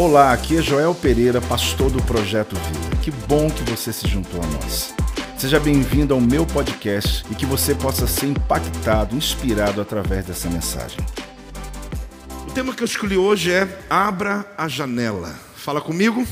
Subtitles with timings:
[0.00, 2.96] Olá, aqui é Joel Pereira, pastor do Projeto Vida.
[3.02, 4.94] Que bom que você se juntou a nós.
[5.36, 10.96] Seja bem-vindo ao meu podcast e que você possa ser impactado, inspirado através dessa mensagem.
[12.48, 15.38] O tema que eu escolhi hoje é Abra a Janela.
[15.54, 16.26] Fala comigo.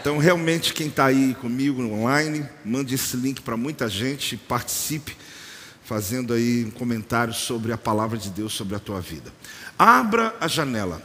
[0.00, 5.16] Então, realmente, quem está aí comigo online, mande esse link para muita gente, participe,
[5.84, 9.32] fazendo aí um comentário sobre a palavra de Deus sobre a tua vida.
[9.76, 11.02] Abra a janela.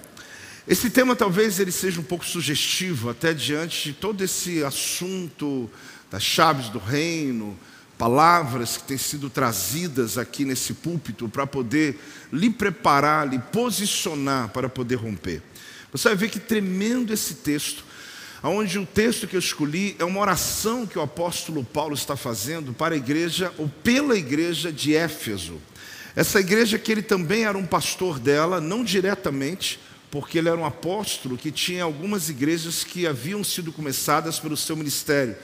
[0.70, 5.68] Esse tema talvez ele seja um pouco sugestivo, até diante de todo esse assunto
[6.12, 7.58] das chaves do reino,
[7.98, 12.00] palavras que têm sido trazidas aqui nesse púlpito para poder
[12.32, 15.42] lhe preparar, lhe posicionar para poder romper.
[15.92, 17.84] Você vai ver que tremendo esse texto,
[18.44, 22.74] onde o texto que eu escolhi é uma oração que o apóstolo Paulo está fazendo
[22.74, 25.60] para a igreja ou pela igreja de Éfeso.
[26.16, 29.80] Essa igreja que ele também era um pastor dela, não diretamente,
[30.12, 34.76] porque ele era um apóstolo que tinha algumas igrejas que haviam sido começadas pelo seu
[34.76, 35.36] ministério.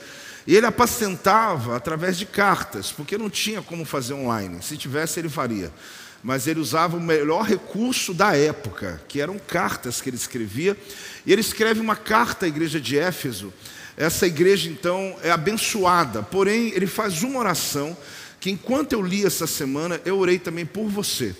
[0.46, 4.62] E ele apacentava através de cartas, porque não tinha como fazer online.
[4.62, 5.72] Se tivesse, ele faria.
[6.22, 10.76] Mas ele usava o melhor recurso da época, que eram cartas que ele escrevia.
[11.24, 13.52] E ele escreve uma carta à igreja de Éfeso.
[13.96, 16.22] Essa igreja, então, é abençoada.
[16.22, 17.96] Porém, ele faz uma oração
[18.38, 21.34] que, enquanto eu li essa semana, eu orei também por você.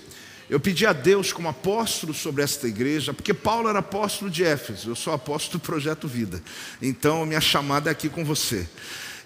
[0.49, 4.89] Eu pedi a Deus como apóstolo sobre esta igreja, porque Paulo era apóstolo de Éfeso,
[4.89, 6.41] eu sou apóstolo do Projeto Vida.
[6.81, 8.67] Então, minha chamada é aqui com você.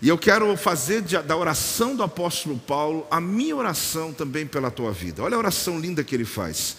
[0.01, 4.91] E eu quero fazer da oração do apóstolo Paulo a minha oração também pela tua
[4.91, 5.21] vida.
[5.21, 6.75] Olha a oração linda que ele faz.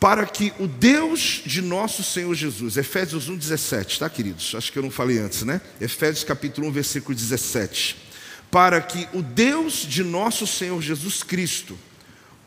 [0.00, 4.56] Para que o Deus de nosso Senhor Jesus, Efésios 1,17, tá, queridos?
[4.56, 5.60] Acho que eu não falei antes, né?
[5.80, 7.96] Efésios capítulo 1, versículo 17.
[8.50, 11.78] Para que o Deus de nosso Senhor Jesus Cristo,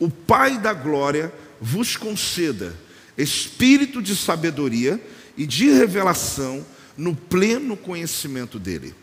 [0.00, 2.74] o Pai da glória vos conceda
[3.16, 5.00] espírito de sabedoria
[5.36, 6.64] e de revelação
[6.96, 8.94] no pleno conhecimento dele.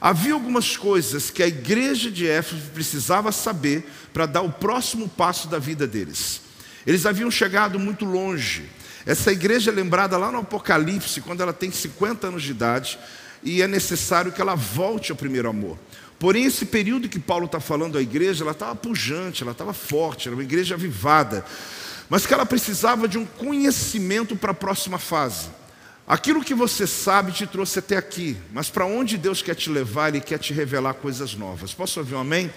[0.00, 5.48] Havia algumas coisas que a igreja de Éfeso precisava saber para dar o próximo passo
[5.48, 6.42] da vida deles.
[6.86, 8.64] Eles haviam chegado muito longe.
[9.06, 12.98] Essa igreja é lembrada lá no Apocalipse, quando ela tem 50 anos de idade,
[13.42, 15.78] e é necessário que ela volte ao primeiro amor.
[16.18, 20.28] Porém, esse período que Paulo está falando à igreja, ela estava pujante, ela estava forte,
[20.28, 21.44] era uma igreja avivada,
[22.08, 25.48] mas que ela precisava de um conhecimento para a próxima fase.
[26.06, 30.08] Aquilo que você sabe te trouxe até aqui, mas para onde Deus quer te levar,
[30.08, 31.74] Ele quer te revelar coisas novas.
[31.74, 32.50] Posso ouvir um amém?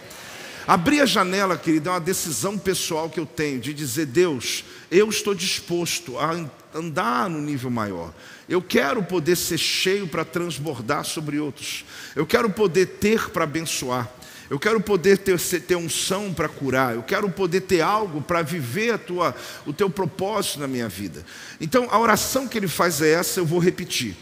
[0.69, 5.09] Abrir a janela, querido, é uma decisão pessoal que eu tenho de dizer: Deus, eu
[5.09, 8.13] estou disposto a andar no nível maior.
[8.47, 11.83] Eu quero poder ser cheio para transbordar sobre outros.
[12.15, 14.07] Eu quero poder ter para abençoar.
[14.47, 16.93] Eu quero poder ter, ter unção para curar.
[16.93, 21.25] Eu quero poder ter algo para viver a tua, o teu propósito na minha vida.
[21.59, 24.15] Então, a oração que ele faz é essa, eu vou repetir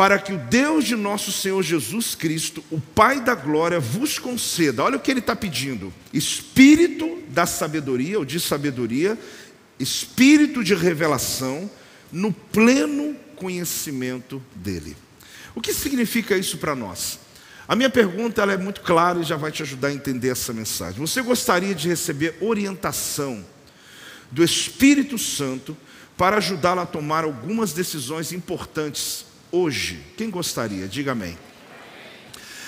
[0.00, 4.82] para que o Deus de nosso Senhor Jesus Cristo, o Pai da glória, vos conceda.
[4.82, 9.18] Olha o que ele está pedindo: espírito da sabedoria, ou de sabedoria,
[9.78, 11.70] espírito de revelação,
[12.10, 14.96] no pleno conhecimento dele.
[15.54, 17.18] O que significa isso para nós?
[17.68, 20.54] A minha pergunta ela é muito clara e já vai te ajudar a entender essa
[20.54, 20.98] mensagem.
[20.98, 23.44] Você gostaria de receber orientação
[24.30, 25.76] do Espírito Santo
[26.16, 30.00] para ajudá-lo a tomar algumas decisões importantes hoje?
[30.16, 30.86] Quem gostaria?
[30.88, 31.36] Diga amém.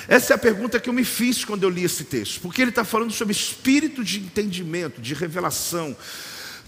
[0.08, 2.70] Essa é a pergunta que eu me fiz quando eu li esse texto, porque ele
[2.70, 5.96] está falando sobre espírito de entendimento, de revelação,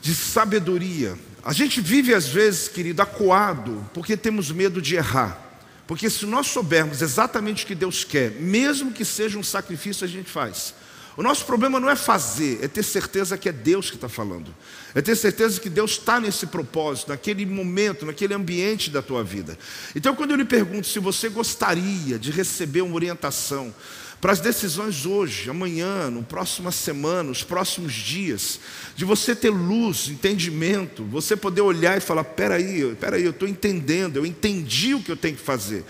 [0.00, 1.18] de sabedoria.
[1.44, 5.40] A gente vive às vezes, querido, acuado, porque temos medo de errar.
[5.86, 10.08] Porque se nós soubermos exatamente o que Deus quer, mesmo que seja um sacrifício, a
[10.08, 10.74] gente faz.
[11.16, 14.52] O nosso problema não é fazer, é ter certeza que é Deus que está falando.
[14.94, 19.56] É ter certeza que Deus está nesse propósito, naquele momento, naquele ambiente da tua vida.
[19.94, 23.72] Então, quando eu lhe pergunto se você gostaria de receber uma orientação
[24.20, 28.58] para as decisões hoje, amanhã, no próxima semana, nos próximos dias,
[28.96, 34.16] de você ter luz, entendimento, você poder olhar e falar: peraí, peraí, eu estou entendendo,
[34.16, 35.84] eu entendi o que eu tenho que fazer.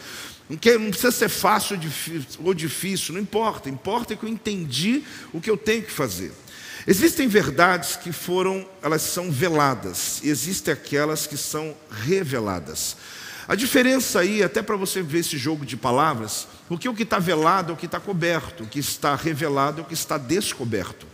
[0.49, 1.79] Não, precisa ser fácil
[2.43, 3.69] ou difícil, não importa.
[3.69, 5.03] Importa que eu entendi
[5.33, 6.33] o que eu tenho que fazer.
[6.87, 12.97] Existem verdades que foram, elas são veladas, e existem aquelas que são reveladas.
[13.49, 17.19] A diferença aí, até para você ver esse jogo de palavras, porque o que está
[17.19, 21.07] velado é o que está coberto, o que está revelado é o que está descoberto.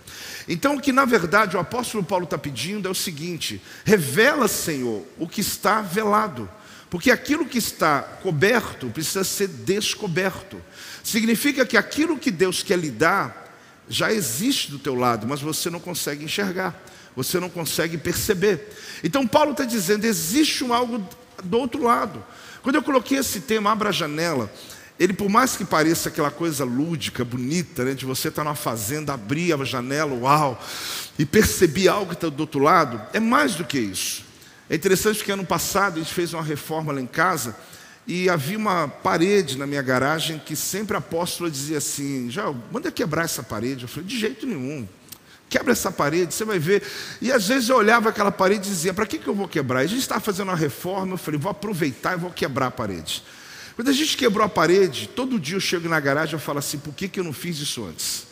[0.49, 5.05] Então, o que na verdade o apóstolo Paulo está pedindo é o seguinte: revela, Senhor,
[5.19, 6.49] o que está velado.
[6.91, 10.61] Porque aquilo que está coberto precisa ser descoberto.
[11.05, 13.49] Significa que aquilo que Deus quer lhe dar
[13.89, 16.75] já existe do teu lado, mas você não consegue enxergar.
[17.15, 18.69] você não consegue perceber.
[19.03, 21.07] Então, Paulo está dizendo: existe um algo
[21.43, 22.25] do outro lado.
[22.63, 24.53] Quando eu coloquei esse tema, abra a janela,
[24.99, 29.15] ele, por mais que pareça aquela coisa lúdica, bonita, né, de você estar numa fazenda,
[29.15, 30.63] abrir a janela, uau,
[31.19, 34.30] e perceber algo que está do outro lado, é mais do que isso.
[34.71, 37.57] É interessante que ano passado a gente fez uma reforma lá em casa
[38.07, 42.89] e havia uma parede na minha garagem que sempre a apóstola dizia assim: já manda
[42.93, 43.83] quebrar essa parede.
[43.83, 44.89] Eu falei: de jeito nenhum.
[45.49, 46.85] Quebra essa parede, você vai ver.
[47.21, 49.83] E às vezes eu olhava aquela parede e dizia: para que, que eu vou quebrar?
[49.83, 52.71] E a gente estava fazendo uma reforma, eu falei: vou aproveitar e vou quebrar a
[52.71, 53.25] parede.
[53.75, 56.79] Quando a gente quebrou a parede, todo dia eu chego na garagem e falo assim:
[56.79, 58.29] por que, que eu não fiz isso antes?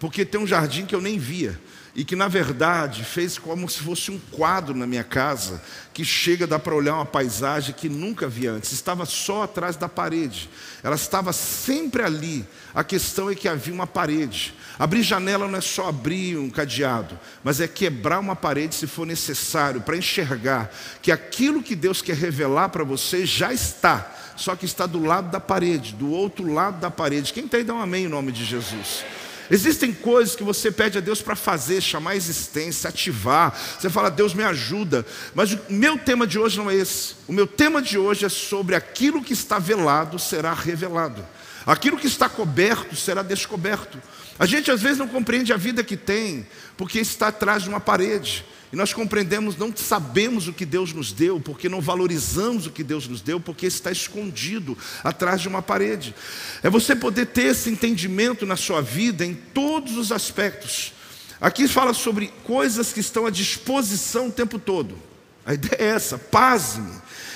[0.00, 1.60] Porque tem um jardim que eu nem via
[1.94, 5.62] e que na verdade fez como se fosse um quadro na minha casa,
[5.92, 9.88] que chega dá para olhar uma paisagem que nunca vi antes, estava só atrás da
[9.88, 10.48] parede.
[10.82, 12.46] Ela estava sempre ali.
[12.74, 14.54] A questão é que havia uma parede.
[14.78, 19.06] Abrir janela não é só abrir um cadeado, mas é quebrar uma parede se for
[19.06, 20.72] necessário para enxergar
[21.02, 25.30] que aquilo que Deus quer revelar para você já está, só que está do lado
[25.30, 27.34] da parede, do outro lado da parede.
[27.34, 29.04] Quem tem aí dá um amém em nome de Jesus.
[29.52, 33.54] Existem coisas que você pede a Deus para fazer, chamar a existência, ativar.
[33.78, 35.04] Você fala, Deus me ajuda.
[35.34, 37.16] Mas o meu tema de hoje não é esse.
[37.28, 41.22] O meu tema de hoje é sobre aquilo que está velado será revelado.
[41.66, 44.00] Aquilo que está coberto será descoberto.
[44.38, 47.78] A gente às vezes não compreende a vida que tem, porque está atrás de uma
[47.78, 48.46] parede.
[48.72, 52.82] E nós compreendemos, não sabemos o que Deus nos deu, porque não valorizamos o que
[52.82, 56.14] Deus nos deu, porque está escondido atrás de uma parede.
[56.62, 60.94] É você poder ter esse entendimento na sua vida em todos os aspectos.
[61.38, 64.96] Aqui fala sobre coisas que estão à disposição o tempo todo.
[65.44, 66.92] A ideia é essa, pasme.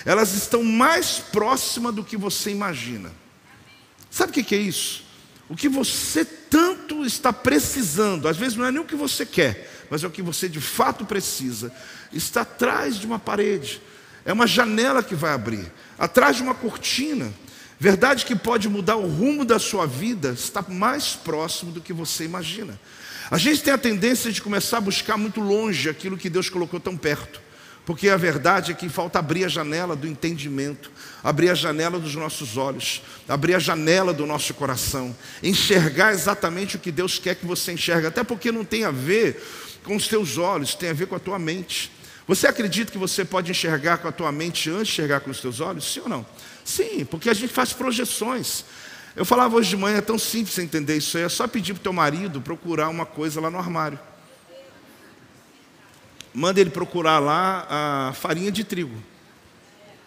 [0.06, 3.12] Elas estão mais próximas do que você imagina.
[4.10, 5.05] Sabe o que é isso?
[5.48, 9.86] O que você tanto está precisando, às vezes não é nem o que você quer,
[9.88, 11.72] mas é o que você de fato precisa,
[12.12, 13.80] está atrás de uma parede,
[14.24, 17.32] é uma janela que vai abrir, atrás de uma cortina.
[17.78, 22.24] Verdade que pode mudar o rumo da sua vida, está mais próximo do que você
[22.24, 22.78] imagina.
[23.30, 26.80] A gente tem a tendência de começar a buscar muito longe aquilo que Deus colocou
[26.80, 27.45] tão perto.
[27.86, 30.90] Porque a verdade é que falta abrir a janela do entendimento,
[31.22, 36.80] abrir a janela dos nossos olhos, abrir a janela do nosso coração, enxergar exatamente o
[36.80, 39.40] que Deus quer que você enxergue, até porque não tem a ver
[39.84, 41.92] com os teus olhos, tem a ver com a tua mente.
[42.26, 45.40] Você acredita que você pode enxergar com a tua mente antes de enxergar com os
[45.40, 45.84] teus olhos?
[45.92, 46.26] Sim ou não?
[46.64, 48.64] Sim, porque a gente faz projeções.
[49.14, 51.80] Eu falava hoje de manhã, é tão simples entender isso aí, é só pedir para
[51.80, 53.96] o teu marido procurar uma coisa lá no armário
[56.36, 58.94] manda ele procurar lá a farinha de trigo.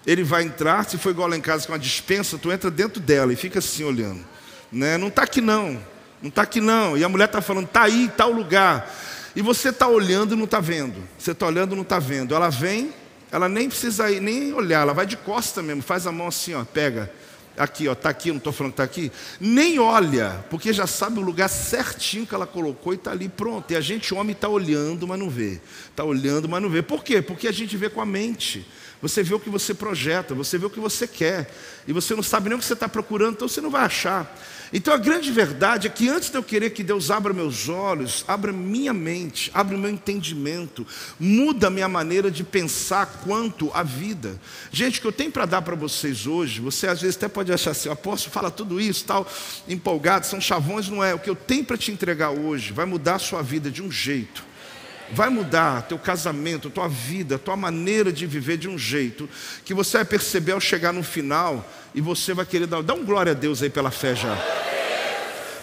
[0.06, 3.02] Ele vai entrar, se for igual lá em casa com a dispensa, tu entra dentro
[3.02, 4.24] dela e fica assim olhando.
[4.72, 4.96] Né?
[4.96, 5.82] Não está aqui não,
[6.22, 6.96] não está aqui não.
[6.96, 8.96] E a mulher está falando, está aí, tal lugar.
[9.36, 11.04] E você está olhando e não está vendo.
[11.18, 12.36] Você está olhando e não está vendo.
[12.36, 12.94] Ela vem,
[13.32, 16.54] ela nem precisa ir, nem olhar, ela vai de costa mesmo, faz a mão assim,
[16.54, 17.12] ó, pega
[17.60, 21.20] aqui, ó, tá aqui, não estou falando que está aqui, nem olha, porque já sabe
[21.20, 23.72] o lugar certinho que ela colocou e está ali pronto.
[23.72, 25.60] E a gente, homem, está olhando, mas não vê.
[25.90, 26.82] Está olhando, mas não vê.
[26.82, 27.22] Por quê?
[27.22, 28.66] Porque a gente vê com a mente.
[29.02, 31.50] Você vê o que você projeta, você vê o que você quer,
[31.88, 34.36] e você não sabe nem o que você está procurando, então você não vai achar.
[34.72, 38.24] Então a grande verdade é que antes de eu querer que Deus abra meus olhos,
[38.28, 40.86] abra minha mente, abra o meu entendimento,
[41.20, 44.40] muda minha maneira de pensar quanto à vida.
[44.72, 47.52] Gente, o que eu tenho para dar para vocês hoje, você às vezes até pode
[47.52, 49.28] achar assim, o apóstolo fala tudo isso, tal,
[49.68, 51.16] empolgado, são chavões, não é.
[51.16, 53.92] O que eu tenho para te entregar hoje vai mudar a sua vida de um
[53.92, 54.50] jeito
[55.12, 59.28] vai mudar teu casamento, tua vida, tua maneira de viver de um jeito
[59.66, 63.04] que você vai perceber ao chegar no final e você vai querer dar, dá um
[63.04, 64.38] glória a Deus aí pela fé já.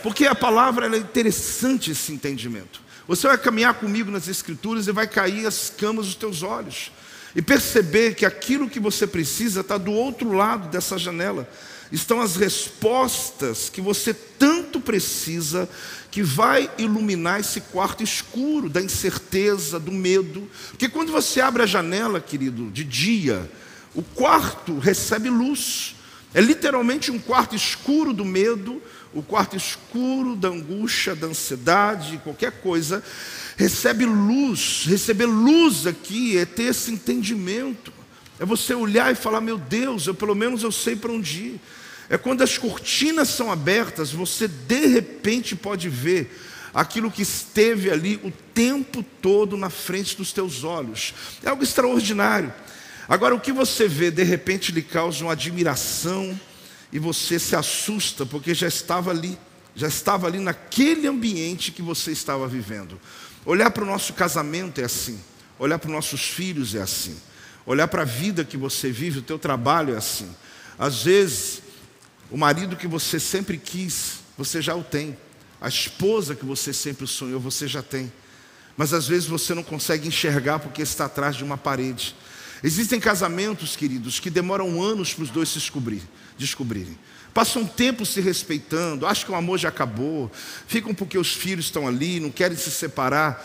[0.02, 2.80] Porque a palavra é interessante esse entendimento.
[3.08, 6.90] Você vai caminhar comigo nas escrituras e vai cair as camas dos teus olhos
[7.34, 11.48] e perceber que aquilo que você precisa está do outro lado dessa janela.
[11.92, 15.68] Estão as respostas que você tanto precisa,
[16.10, 20.48] que vai iluminar esse quarto escuro da incerteza, do medo.
[20.70, 23.48] Porque quando você abre a janela, querido, de dia,
[23.94, 25.95] o quarto recebe luz.
[26.36, 28.82] É literalmente um quarto escuro do medo,
[29.14, 33.02] o quarto escuro da angústia, da ansiedade, qualquer coisa.
[33.56, 34.84] Recebe luz.
[34.86, 37.90] Receber luz aqui é ter esse entendimento.
[38.38, 41.60] É você olhar e falar: Meu Deus, eu pelo menos eu sei para onde ir.
[42.10, 46.38] É quando as cortinas são abertas, você de repente pode ver
[46.74, 51.14] aquilo que esteve ali o tempo todo na frente dos teus olhos.
[51.42, 52.52] É algo extraordinário.
[53.08, 56.38] Agora, o que você vê, de repente, lhe causa uma admiração
[56.92, 59.38] e você se assusta, porque já estava ali,
[59.74, 63.00] já estava ali naquele ambiente que você estava vivendo.
[63.44, 65.20] Olhar para o nosso casamento é assim.
[65.58, 67.16] Olhar para os nossos filhos é assim.
[67.64, 70.28] Olhar para a vida que você vive, o teu trabalho é assim.
[70.78, 71.62] Às vezes,
[72.30, 75.16] o marido que você sempre quis, você já o tem.
[75.60, 78.12] A esposa que você sempre sonhou, você já tem.
[78.76, 82.14] Mas às vezes você não consegue enxergar porque está atrás de uma parede.
[82.62, 86.02] Existem casamentos, queridos, que demoram anos para os dois se descobrir,
[86.38, 86.98] descobrirem.
[87.34, 90.30] Passam um tempo se respeitando, acham que o amor já acabou,
[90.66, 93.44] ficam porque os filhos estão ali, não querem se separar.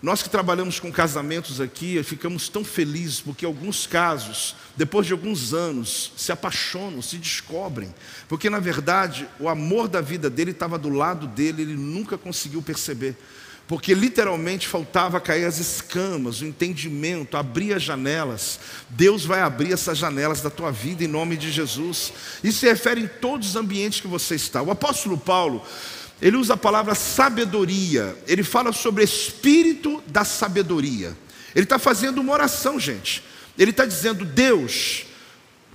[0.00, 5.52] Nós que trabalhamos com casamentos aqui, ficamos tão felizes porque alguns casos, depois de alguns
[5.52, 7.92] anos, se apaixonam, se descobrem,
[8.28, 12.62] porque na verdade o amor da vida dele estava do lado dele, ele nunca conseguiu
[12.62, 13.16] perceber,
[13.68, 18.58] porque literalmente faltava cair as escamas, o entendimento, abrir as janelas.
[18.88, 22.12] Deus vai abrir essas janelas da tua vida em nome de Jesus.
[22.42, 24.62] Isso se refere em todos os ambientes que você está.
[24.62, 25.62] O apóstolo Paulo
[26.20, 31.16] ele usa a palavra sabedoria, ele fala sobre espírito da sabedoria.
[31.54, 33.22] Ele está fazendo uma oração, gente.
[33.56, 35.04] Ele está dizendo: Deus,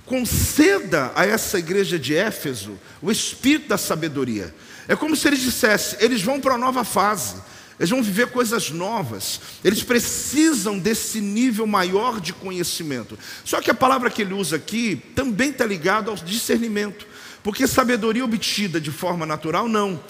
[0.04, 4.54] conceda a essa igreja de Éfeso o espírito da sabedoria.
[4.86, 7.36] É como se ele dissesse: eles vão para uma nova fase,
[7.78, 13.18] eles vão viver coisas novas, eles precisam desse nível maior de conhecimento.
[13.44, 17.06] Só que a palavra que ele usa aqui também está ligada ao discernimento,
[17.42, 20.00] porque sabedoria obtida de forma natural, não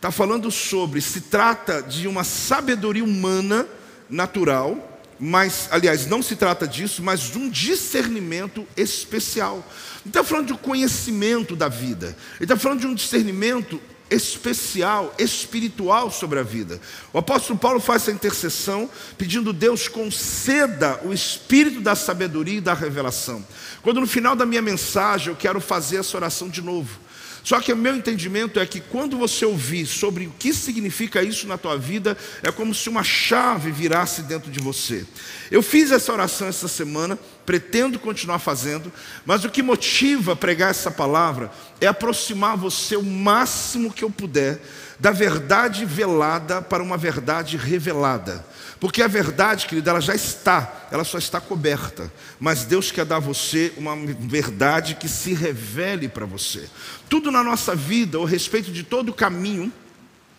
[0.00, 3.66] está falando sobre, se trata de uma sabedoria humana
[4.08, 9.56] natural, mas, aliás, não se trata disso, mas de um discernimento especial.
[10.00, 13.78] Ele está falando de um conhecimento da vida, ele está falando de um discernimento
[14.10, 16.80] especial, espiritual sobre a vida.
[17.12, 22.74] O apóstolo Paulo faz essa intercessão, pedindo Deus conceda o espírito da sabedoria e da
[22.74, 23.44] revelação.
[23.82, 26.98] Quando no final da minha mensagem eu quero fazer essa oração de novo.
[27.42, 31.46] Só que o meu entendimento é que quando você ouvir sobre o que significa isso
[31.46, 35.06] na tua vida, é como se uma chave virasse dentro de você.
[35.50, 37.18] Eu fiz essa oração essa semana,
[37.50, 38.92] pretendo continuar fazendo,
[39.26, 44.62] mas o que motiva pregar essa palavra é aproximar você o máximo que eu puder
[45.00, 48.46] da verdade velada para uma verdade revelada.
[48.78, 52.12] Porque a verdade, querida, ela já está, ela só está coberta.
[52.38, 56.68] Mas Deus quer dar a você uma verdade que se revele para você.
[57.08, 59.72] Tudo na nossa vida, a respeito de todo o caminho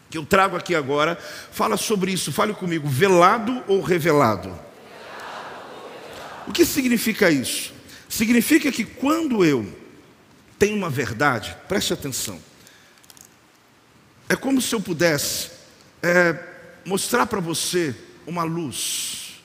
[0.09, 1.19] que eu trago aqui agora,
[1.51, 2.31] fala sobre isso.
[2.31, 4.70] Fale comigo, velado ou revelado?
[6.47, 7.73] O que significa isso?
[8.09, 9.65] Significa que quando eu
[10.57, 12.39] tenho uma verdade, preste atenção,
[14.27, 15.51] é como se eu pudesse
[16.01, 16.37] é,
[16.85, 17.95] mostrar para você
[18.25, 19.41] uma luz.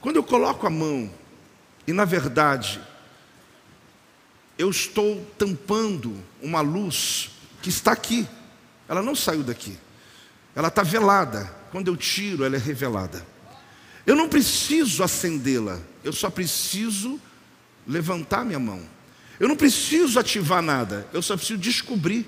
[0.00, 1.12] Quando eu coloco a mão
[1.86, 2.80] e na verdade
[4.58, 7.30] eu estou tampando uma luz
[7.62, 8.26] que está aqui,
[8.88, 9.78] ela não saiu daqui,
[10.54, 11.60] ela está velada.
[11.70, 13.24] Quando eu tiro, ela é revelada.
[14.06, 17.20] Eu não preciso acendê-la, eu só preciso
[17.86, 18.82] levantar minha mão.
[19.38, 22.26] Eu não preciso ativar nada, eu só preciso descobrir,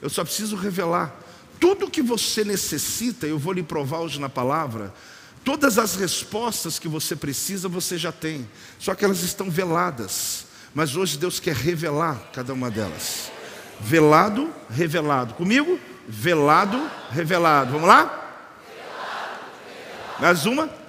[0.00, 1.14] eu só preciso revelar.
[1.60, 4.92] Tudo que você necessita, eu vou lhe provar hoje na palavra,
[5.44, 10.46] todas as respostas que você precisa, você já tem, só que elas estão veladas.
[10.74, 13.30] Mas hoje Deus quer revelar cada uma delas.
[13.80, 15.34] Velado, revelado.
[15.34, 15.78] Comigo?
[16.08, 17.72] Velado, revelado.
[17.72, 18.20] Vamos lá?
[20.20, 20.83] Mais uma?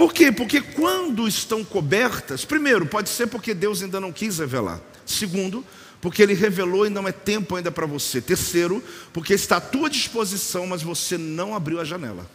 [0.00, 0.32] Por quê?
[0.32, 4.80] Porque quando estão cobertas, primeiro, pode ser porque Deus ainda não quis revelar.
[5.04, 5.62] Segundo,
[6.00, 8.18] porque ele revelou e não é tempo ainda para você.
[8.18, 12.26] Terceiro, porque está à tua disposição, mas você não abriu a janela.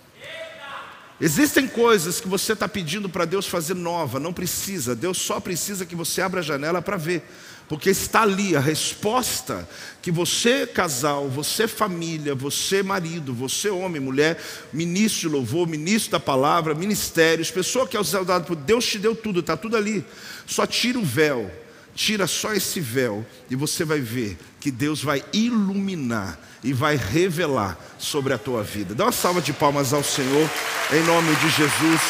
[1.19, 4.95] Existem coisas que você está pedindo para Deus fazer nova, não precisa.
[4.95, 7.27] Deus só precisa que você abra a janela para ver,
[7.67, 9.67] porque está ali a resposta
[10.01, 14.39] que você, casal, você, família, você, marido, você, homem, mulher,
[14.71, 19.15] ministro de louvor, ministro da palavra, ministérios, pessoa que é usada por Deus te deu
[19.15, 20.05] tudo, está tudo ali.
[20.45, 21.51] Só tira o véu
[21.95, 27.77] Tira só esse véu e você vai ver que Deus vai iluminar e vai revelar
[27.97, 28.93] sobre a tua vida.
[28.93, 30.49] Dá uma salva de palmas ao Senhor,
[30.91, 32.01] em nome de Jesus.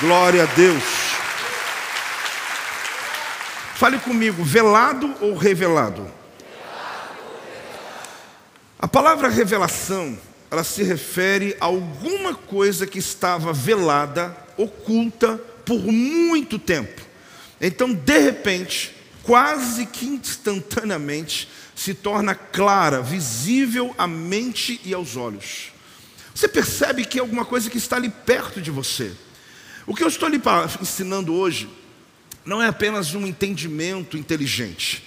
[0.00, 1.11] Glória a Deus.
[3.82, 6.08] Fale comigo, velado ou revelado?
[8.78, 10.16] A palavra revelação,
[10.48, 15.36] ela se refere a alguma coisa que estava velada, oculta
[15.66, 17.02] por muito tempo.
[17.60, 25.72] Então, de repente, quase que instantaneamente se torna clara, visível à mente e aos olhos.
[26.32, 29.10] Você percebe que é alguma coisa que está ali perto de você.
[29.88, 30.40] O que eu estou lhe
[30.80, 31.81] ensinando hoje
[32.44, 35.04] não é apenas um entendimento inteligente.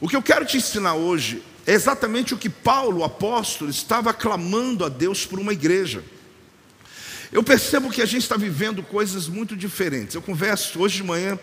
[0.00, 4.12] O que eu quero te ensinar hoje é exatamente o que Paulo, o apóstolo, estava
[4.12, 6.02] clamando a Deus por uma igreja.
[7.30, 10.14] Eu percebo que a gente está vivendo coisas muito diferentes.
[10.14, 11.38] Eu converso, hoje de manhã,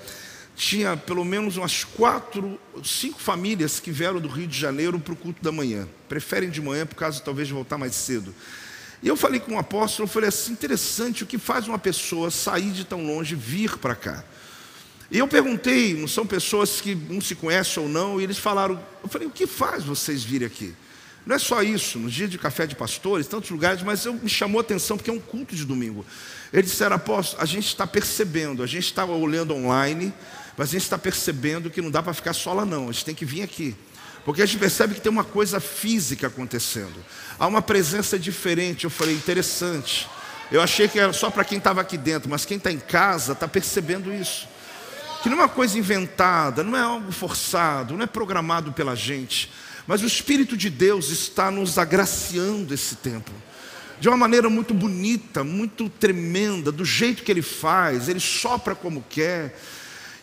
[0.56, 5.16] tinha pelo menos umas quatro, cinco famílias que vieram do Rio de Janeiro para o
[5.16, 5.88] culto da manhã.
[6.10, 8.36] Preferem de manhã por causa talvez de voltar mais cedo.
[9.02, 12.30] E eu falei com um apóstolo, eu falei assim, interessante, o que faz uma pessoa
[12.30, 14.24] sair de tão longe vir para cá?
[15.12, 19.10] E eu perguntei, são pessoas que não se conhecem ou não, e eles falaram, eu
[19.10, 20.76] falei, o que faz vocês virem aqui?
[21.26, 24.30] Não é só isso, no dia de café de pastores, tantos lugares, mas eu, me
[24.30, 26.06] chamou a atenção porque é um culto de domingo.
[26.54, 30.14] Eles disseram, apóstolo, a gente está percebendo, a gente está olhando online,
[30.56, 33.06] mas a gente está percebendo que não dá para ficar só lá não, a gente
[33.06, 33.76] tem que vir aqui.
[34.24, 37.04] Porque a gente percebe que tem uma coisa física acontecendo.
[37.40, 38.84] Há uma presença diferente.
[38.84, 40.08] Eu falei, interessante.
[40.52, 43.32] Eu achei que era só para quem estava aqui dentro, mas quem está em casa
[43.32, 44.48] está percebendo isso
[45.22, 49.52] que não é uma coisa inventada, não é algo forçado, não é programado pela gente,
[49.86, 53.32] mas o Espírito de Deus está nos agraciando esse tempo.
[54.00, 59.04] De uma maneira muito bonita, muito tremenda, do jeito que Ele faz, Ele sopra como
[59.10, 59.60] quer.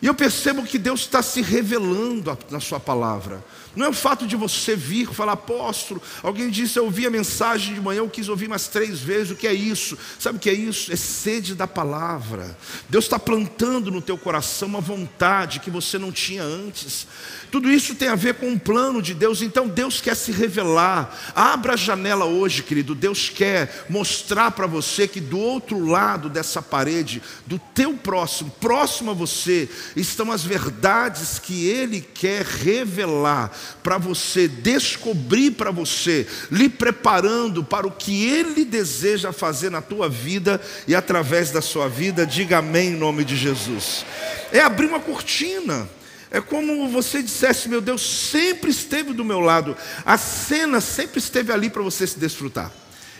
[0.00, 3.44] E eu percebo que Deus está se revelando na Sua palavra.
[3.76, 6.02] Não é o fato de você vir falar, apóstolo.
[6.22, 9.32] Alguém disse, eu ouvi a mensagem de manhã, eu quis ouvir mais três vezes.
[9.32, 9.98] O que é isso?
[10.18, 10.90] Sabe o que é isso?
[10.90, 12.56] É sede da palavra.
[12.88, 17.06] Deus está plantando no teu coração uma vontade que você não tinha antes.
[17.50, 21.14] Tudo isso tem a ver com um plano de Deus, então Deus quer se revelar.
[21.34, 22.94] Abra a janela hoje, querido.
[22.94, 29.10] Deus quer mostrar para você que do outro lado dessa parede, do teu próximo, próximo
[29.10, 36.68] a você, estão as verdades que Ele quer revelar para você, descobrir para você, lhe
[36.68, 42.26] preparando para o que Ele deseja fazer na tua vida e através da sua vida.
[42.26, 44.04] Diga amém em nome de Jesus.
[44.52, 45.88] É abrir uma cortina.
[46.30, 49.76] É como você dissesse, meu Deus, sempre esteve do meu lado.
[50.04, 52.72] A cena sempre esteve ali para você se desfrutar.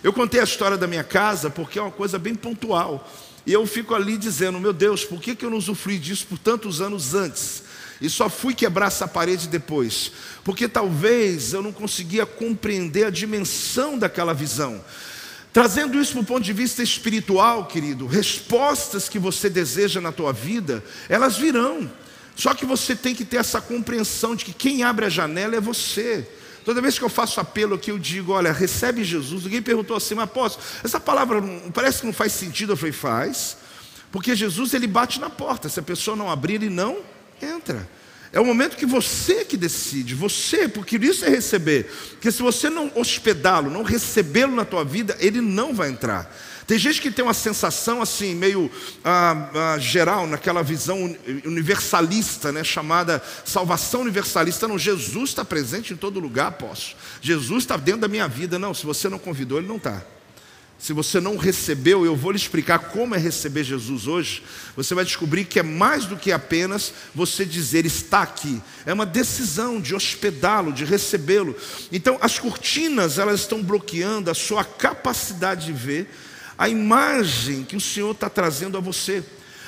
[0.02, 3.08] Eu contei a história da minha casa porque é uma coisa bem pontual.
[3.46, 6.38] E eu fico ali dizendo, meu Deus, por que, que eu não usufruí disso por
[6.38, 7.62] tantos anos antes?
[8.00, 10.12] E só fui quebrar essa parede depois.
[10.44, 14.82] Porque talvez eu não conseguia compreender a dimensão daquela visão.
[15.52, 20.30] Trazendo isso para o ponto de vista espiritual, querido, respostas que você deseja na tua
[20.30, 21.90] vida, elas virão.
[22.34, 25.60] Só que você tem que ter essa compreensão de que quem abre a janela é
[25.60, 26.28] você.
[26.62, 29.44] Toda vez que eu faço apelo aqui, eu digo: olha, recebe Jesus.
[29.44, 30.58] Ninguém perguntou assim, mas posso?
[30.84, 32.74] Essa palavra não, parece que não faz sentido.
[32.74, 33.56] Eu falei: faz.
[34.12, 35.70] Porque Jesus ele bate na porta.
[35.70, 36.98] Se a pessoa não abrir, ele não
[37.42, 37.88] entra.
[38.32, 41.84] É o momento que você que decide, você, porque isso é receber.
[42.10, 46.30] Porque se você não hospedá-lo, não recebê-lo na tua vida, ele não vai entrar.
[46.66, 48.70] Tem gente que tem uma sensação assim, meio
[49.04, 54.66] ah, ah, geral, naquela visão universalista, né, chamada salvação universalista.
[54.66, 56.96] Não, Jesus está presente em todo lugar, posso.
[57.22, 58.58] Jesus está dentro da minha vida.
[58.58, 60.02] Não, se você não convidou, ele não está.
[60.78, 64.42] Se você não recebeu, eu vou lhe explicar como é receber Jesus hoje.
[64.76, 68.60] Você vai descobrir que é mais do que apenas você dizer está aqui.
[68.84, 71.56] É uma decisão de hospedá-lo, de recebê-lo.
[71.90, 76.10] Então, as cortinas elas estão bloqueando a sua capacidade de ver
[76.58, 79.24] a imagem que o Senhor está trazendo a você.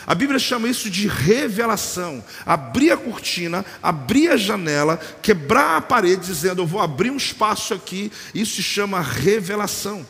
[0.07, 2.25] A Bíblia chama isso de revelação.
[2.45, 7.75] Abrir a cortina, abrir a janela, quebrar a parede, dizendo: Eu vou abrir um espaço
[7.75, 8.13] aqui.
[8.35, 10.07] Isso se chama revelação.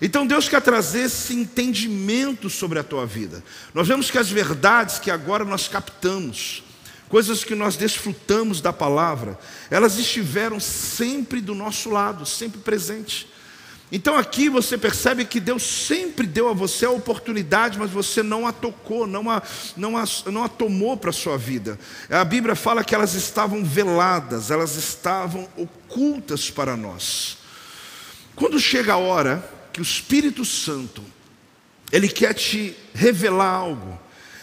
[0.00, 3.42] Então Deus quer trazer esse entendimento sobre a tua vida.
[3.72, 6.62] Nós vemos que as verdades que agora nós captamos,
[7.08, 9.38] coisas que nós desfrutamos da palavra,
[9.70, 13.26] elas estiveram sempre do nosso lado, sempre presentes.
[13.90, 18.46] Então aqui você percebe que Deus sempre deu a você a oportunidade, mas você não
[18.46, 19.40] a tocou, não a,
[19.76, 21.78] não a, não a tomou para a sua vida.
[22.10, 27.38] A Bíblia fala que elas estavam veladas, elas estavam ocultas para nós.
[28.34, 31.04] Quando chega a hora que o Espírito Santo,
[31.92, 34.00] ele quer te revelar algo,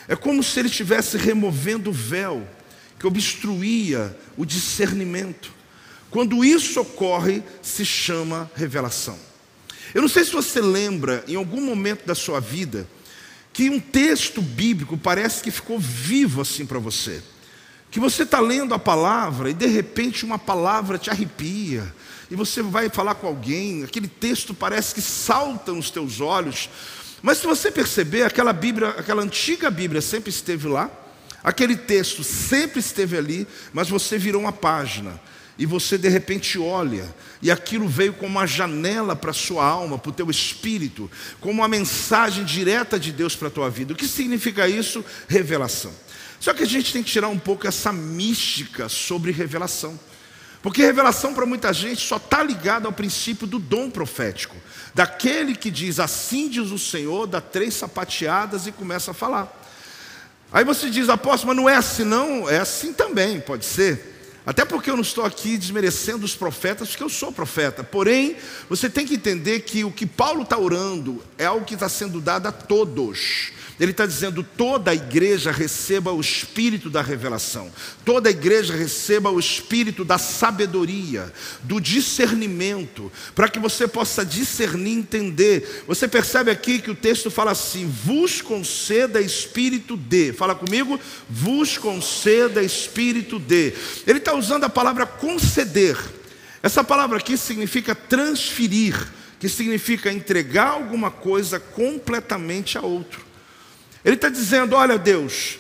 [0.08, 2.48] é como se ele estivesse removendo o véu
[3.00, 5.52] que obstruía o discernimento.
[6.12, 9.18] Quando isso ocorre, se chama revelação.
[9.92, 12.88] Eu não sei se você lembra, em algum momento da sua vida,
[13.52, 17.24] que um texto bíblico parece que ficou vivo assim para você.
[17.90, 21.92] Que você está lendo a palavra e de repente uma palavra te arrepia,
[22.34, 26.68] e você vai falar com alguém, aquele texto parece que salta nos teus olhos.
[27.22, 30.90] Mas se você perceber, aquela Bíblia, aquela antiga Bíblia sempre esteve lá,
[31.44, 35.22] aquele texto sempre esteve ali, mas você virou uma página
[35.60, 40.00] e você de repente olha, e aquilo veio como uma janela para a sua alma,
[40.00, 43.94] para o teu espírito, como uma mensagem direta de Deus para a tua vida.
[43.94, 45.06] O que significa isso?
[45.28, 45.94] Revelação.
[46.40, 50.00] Só que a gente tem que tirar um pouco essa mística sobre revelação.
[50.64, 54.56] Porque revelação para muita gente só está ligada ao princípio do dom profético,
[54.96, 59.62] daquele que diz assim diz o Senhor, dá três sapateadas e começa a falar.
[60.54, 62.50] Aí você diz, apóstolo, mas não é assim não?
[62.50, 64.14] É assim também, pode ser.
[64.46, 67.84] Até porque eu não estou aqui desmerecendo os profetas, porque eu sou profeta.
[67.84, 68.38] Porém,
[68.70, 72.22] você tem que entender que o que Paulo está orando é algo que está sendo
[72.22, 73.52] dado a todos.
[73.80, 77.72] Ele está dizendo: toda a igreja receba o espírito da revelação,
[78.06, 81.32] toda a igreja receba o espírito da sabedoria,
[81.64, 85.84] do discernimento, para que você possa discernir entender.
[85.88, 91.78] Você percebe aqui que o texto fala assim: vos conceda espírito de, fala comigo, vos
[91.78, 93.74] conceda espírito de.
[94.06, 95.98] Ele está usando a palavra conceder,
[96.62, 98.96] essa palavra aqui significa transferir,
[99.40, 103.33] que significa entregar alguma coisa completamente a outro.
[104.04, 105.58] Ele está dizendo: olha, Deus,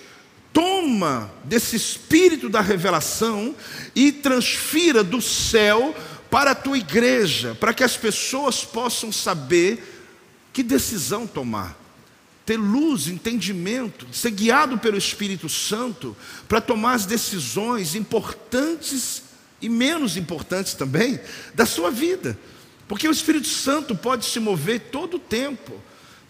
[0.51, 3.55] toma desse espírito da revelação
[3.95, 5.95] e transfira do céu
[6.29, 9.83] para a tua igreja, para que as pessoas possam saber
[10.51, 11.77] que decisão tomar.
[12.45, 16.15] Ter luz, entendimento, ser guiado pelo Espírito Santo
[16.47, 19.23] para tomar as decisões importantes
[19.61, 21.19] e menos importantes também
[21.55, 22.37] da sua vida.
[22.87, 25.81] Porque o Espírito Santo pode se mover todo o tempo.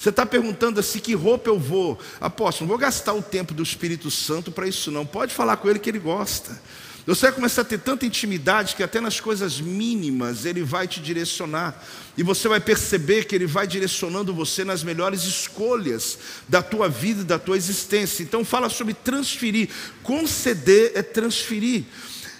[0.03, 1.97] Você está perguntando assim: que roupa eu vou?
[2.19, 5.05] Apóstolo, não vou gastar o tempo do Espírito Santo para isso, não.
[5.05, 6.61] Pode falar com ele que ele gosta.
[7.07, 10.99] Você vai começar a ter tanta intimidade que até nas coisas mínimas ele vai te
[10.99, 11.81] direcionar.
[12.17, 17.21] E você vai perceber que ele vai direcionando você nas melhores escolhas da tua vida
[17.21, 18.23] e da tua existência.
[18.23, 19.69] Então fala sobre transferir.
[20.01, 21.85] Conceder é transferir.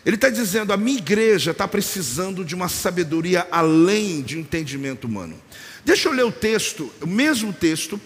[0.06, 5.06] Ele está dizendo: a minha igreja está precisando de uma sabedoria além de um entendimento
[5.06, 5.39] humano.
[5.86, 8.00] Deixa eu ler o texto, o mesmo texto,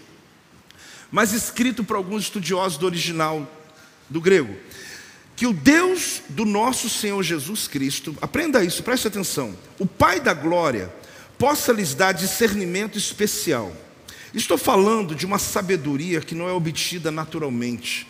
[1.12, 3.50] mas escrito por alguns estudiosos do original
[4.10, 4.56] do grego.
[5.36, 9.56] Que o Deus do nosso Senhor Jesus Cristo, aprenda isso, preste atenção.
[9.78, 10.92] O Pai da glória
[11.38, 13.72] possa lhes dar discernimento especial.
[14.34, 18.08] Estou falando de uma sabedoria que não é obtida naturalmente.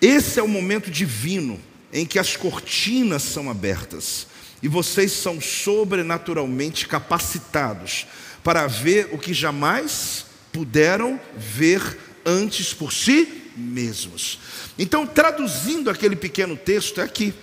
[0.00, 1.60] Esse é o momento divino
[1.92, 4.26] em que as cortinas são abertas
[4.62, 8.06] e vocês são sobrenaturalmente capacitados
[8.44, 14.38] para ver o que jamais puderam ver antes por si mesmos.
[14.78, 17.34] Então, traduzindo aquele pequeno texto, é aqui.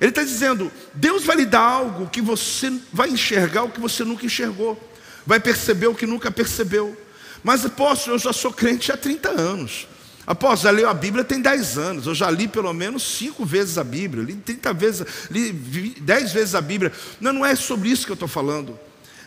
[0.00, 4.04] Ele está dizendo: Deus vai lhe dar algo que você vai enxergar o que você
[4.04, 4.80] nunca enxergou,
[5.26, 6.96] vai perceber o que nunca percebeu.
[7.42, 9.86] Mas, apóstolo, eu já sou crente há 30 anos.
[10.26, 12.06] Apóstolo, já leu a Bíblia tem 10 anos.
[12.06, 16.54] Eu já li pelo menos 5 vezes a Bíblia, li 30 vezes, li 10 vezes
[16.54, 16.90] a Bíblia.
[17.20, 18.78] Não, não é sobre isso que eu estou falando.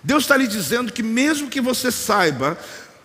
[0.04, 2.58] Deus está lhe dizendo que, mesmo que você saiba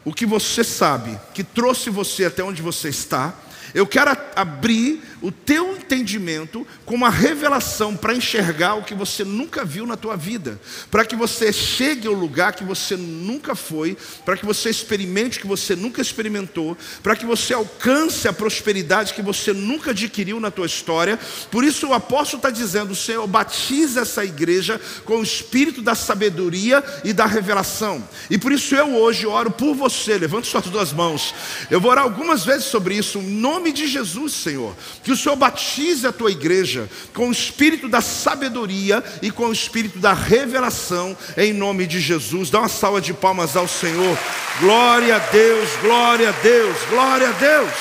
[0.05, 3.35] o que você sabe, que trouxe você até onde você está,
[3.75, 9.65] eu quero abrir o teu entendimento com uma revelação para enxergar o que você nunca
[9.65, 14.37] viu na tua vida, para que você chegue ao lugar que você nunca foi, para
[14.37, 19.23] que você experimente o que você nunca experimentou, para que você alcance a prosperidade que
[19.23, 21.19] você nunca adquiriu na tua história.
[21.51, 26.83] Por isso o apóstolo está dizendo: Senhor, batiza essa igreja com o espírito da sabedoria
[27.05, 28.07] e da revelação.
[28.29, 30.19] E por isso eu hoje oro por você.
[30.19, 31.33] Levante suas duas mãos.
[31.71, 34.75] Eu vou orar algumas vezes sobre isso, em nome de Jesus, Senhor.
[35.05, 39.49] Que que o Senhor batize a tua igreja com o espírito da sabedoria e com
[39.49, 42.49] o espírito da revelação, em nome de Jesus.
[42.49, 44.19] Dá uma salva de palmas ao Senhor.
[44.59, 47.73] Glória a Deus, glória a Deus, glória a Deus.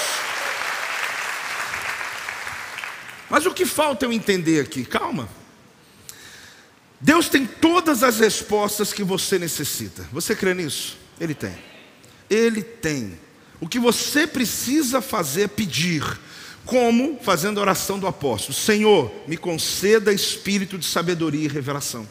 [3.29, 4.83] Mas o que falta eu entender aqui?
[4.83, 5.29] Calma.
[6.99, 10.05] Deus tem todas as respostas que você necessita.
[10.11, 10.97] Você crê nisso?
[11.17, 11.57] Ele tem.
[12.29, 13.17] Ele tem.
[13.61, 16.03] O que você precisa fazer é pedir
[16.71, 17.19] como?
[17.21, 22.07] Fazendo a oração do apóstolo: Senhor, me conceda espírito de sabedoria e revelação.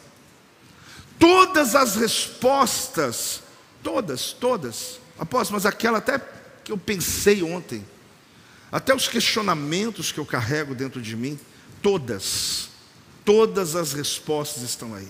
[1.17, 3.41] Todas as respostas,
[3.81, 6.21] todas, todas, apóstolo, mas aquela até
[6.63, 7.83] que eu pensei ontem,
[8.71, 11.39] até os questionamentos que eu carrego dentro de mim,
[11.81, 12.69] todas,
[13.25, 15.07] todas as respostas estão aí.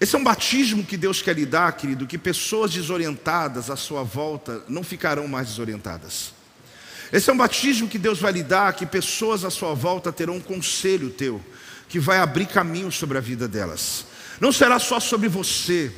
[0.00, 4.04] Esse é um batismo que Deus quer lhe dar, querido, que pessoas desorientadas à sua
[4.04, 6.33] volta não ficarão mais desorientadas.
[7.14, 10.34] Esse é um batismo que Deus vai lhe dar, que pessoas à sua volta terão
[10.34, 11.40] um conselho teu,
[11.88, 14.04] que vai abrir caminho sobre a vida delas.
[14.40, 15.92] Não será só sobre você,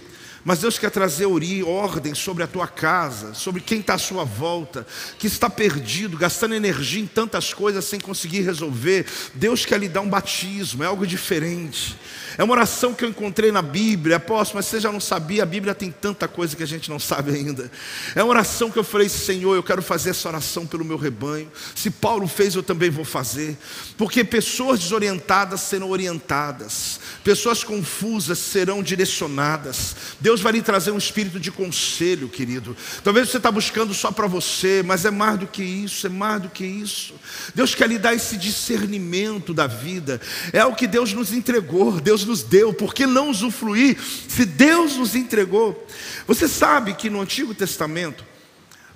[0.47, 4.87] Mas Deus quer trazer ordem sobre a tua casa, sobre quem está à sua volta,
[5.19, 9.07] que está perdido, gastando energia em tantas coisas sem conseguir resolver.
[9.35, 11.99] Deus quer lhe dar um batismo, é algo diferente.
[12.39, 15.47] É uma oração que eu encontrei na Bíblia, apóstolo, mas você já não sabia, a
[15.47, 17.71] Bíblia tem tanta coisa que a gente não sabe ainda.
[18.15, 21.51] É uma oração que eu falei, Senhor, eu quero fazer essa oração pelo meu rebanho.
[21.75, 23.57] Se Paulo fez, eu também vou fazer.
[23.97, 29.97] Porque pessoas desorientadas serão orientadas, pessoas confusas serão direcionadas.
[30.21, 32.77] Deus vai lhe trazer um espírito de conselho, querido.
[33.03, 36.43] Talvez você está buscando só para você, mas é mais do que isso, é mais
[36.43, 37.15] do que isso.
[37.55, 40.21] Deus quer lhe dar esse discernimento da vida.
[40.53, 42.01] É o que Deus nos entregou.
[42.01, 45.87] Deus nos deu, por que não usufruir se Deus nos entregou?
[46.27, 48.25] Você sabe que no Antigo Testamento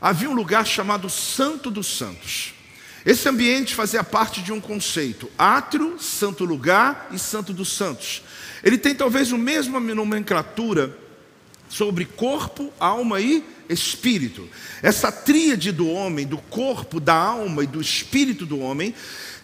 [0.00, 2.54] havia um lugar chamado Santo dos Santos.
[3.04, 8.22] Esse ambiente fazia parte de um conceito: átrio, santo lugar e santo dos santos.
[8.62, 10.96] Ele tem talvez a mesma nomenclatura
[11.68, 14.48] sobre corpo, alma e espírito.
[14.82, 18.94] Essa tríade do homem, do corpo, da alma e do espírito do homem,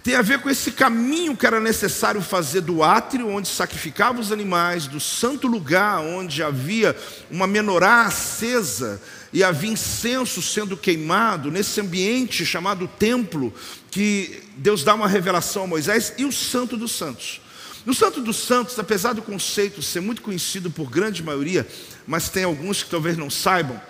[0.07, 4.31] tem a ver com esse caminho que era necessário fazer do átrio, onde sacrificava os
[4.31, 6.97] animais, do santo lugar, onde havia
[7.29, 13.53] uma menorá acesa e havia incenso sendo queimado, nesse ambiente chamado templo,
[13.91, 17.41] que Deus dá uma revelação a Moisés, e o santo dos santos.
[17.85, 21.67] No Santo dos Santos, apesar do conceito ser muito conhecido por grande maioria,
[22.07, 23.81] mas tem alguns que talvez não saibam,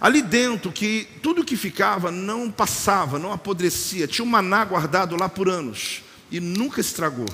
[0.00, 5.28] Ali dentro, que tudo que ficava não passava, não apodrecia, tinha um maná guardado lá
[5.28, 7.28] por anos e nunca estragou.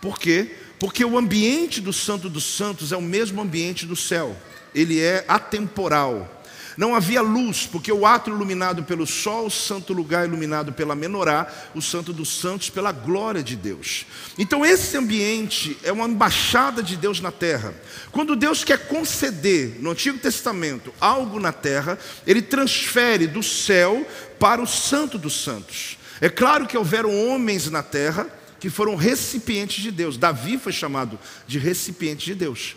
[0.00, 0.56] Por quê?
[0.78, 4.36] Porque o ambiente do Santo dos Santos é o mesmo ambiente do céu,
[4.74, 6.41] ele é atemporal.
[6.76, 11.52] Não havia luz, porque o ato iluminado pelo sol, o santo lugar iluminado pela menorá,
[11.74, 14.06] o santo dos santos pela glória de Deus.
[14.38, 17.74] Então esse ambiente é uma embaixada de Deus na terra.
[18.10, 24.06] Quando Deus quer conceder no Antigo Testamento algo na terra, ele transfere do céu
[24.38, 25.98] para o santo dos santos.
[26.20, 28.26] É claro que houveram homens na terra
[28.60, 30.16] que foram recipientes de Deus.
[30.16, 32.76] Davi foi chamado de recipiente de Deus.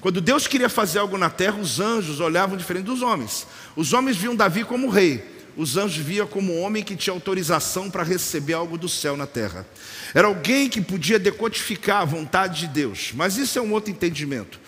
[0.00, 3.46] Quando Deus queria fazer algo na terra, os anjos olhavam diferente dos homens.
[3.74, 5.24] Os homens viam Davi como rei,
[5.56, 9.66] os anjos viam como homem que tinha autorização para receber algo do céu na terra.
[10.14, 14.60] Era alguém que podia decodificar a vontade de Deus, mas isso é um outro entendimento.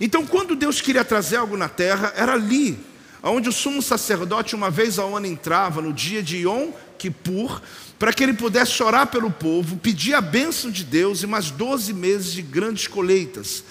[0.00, 2.78] Então, quando Deus queria trazer algo na terra, era ali,
[3.22, 7.60] onde o sumo sacerdote, uma vez ao ano, entrava, no dia de Yom Kippur,
[7.98, 11.92] para que ele pudesse orar pelo povo, pedir a bênção de Deus e mais 12
[11.92, 13.64] meses de grandes colheitas.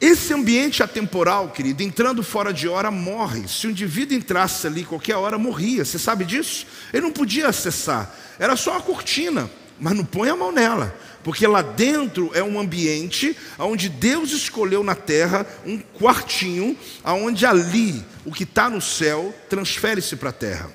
[0.00, 3.48] Esse ambiente atemporal, querido, entrando fora de hora, morre.
[3.48, 5.84] Se o indivíduo entrasse ali qualquer hora, morria.
[5.84, 6.66] Você sabe disso?
[6.92, 8.14] Ele não podia acessar.
[8.38, 10.96] Era só uma cortina, mas não põe a mão nela.
[11.24, 18.04] Porque lá dentro é um ambiente onde Deus escolheu na terra um quartinho, onde ali
[18.24, 20.70] o que está no céu transfere-se para a terra.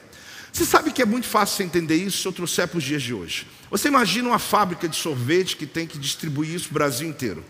[0.52, 3.14] Você sabe que é muito fácil entender isso se eu trouxer para os dias de
[3.14, 3.48] hoje.
[3.72, 7.44] Você imagina uma fábrica de sorvete que tem que distribuir isso para o Brasil inteiro.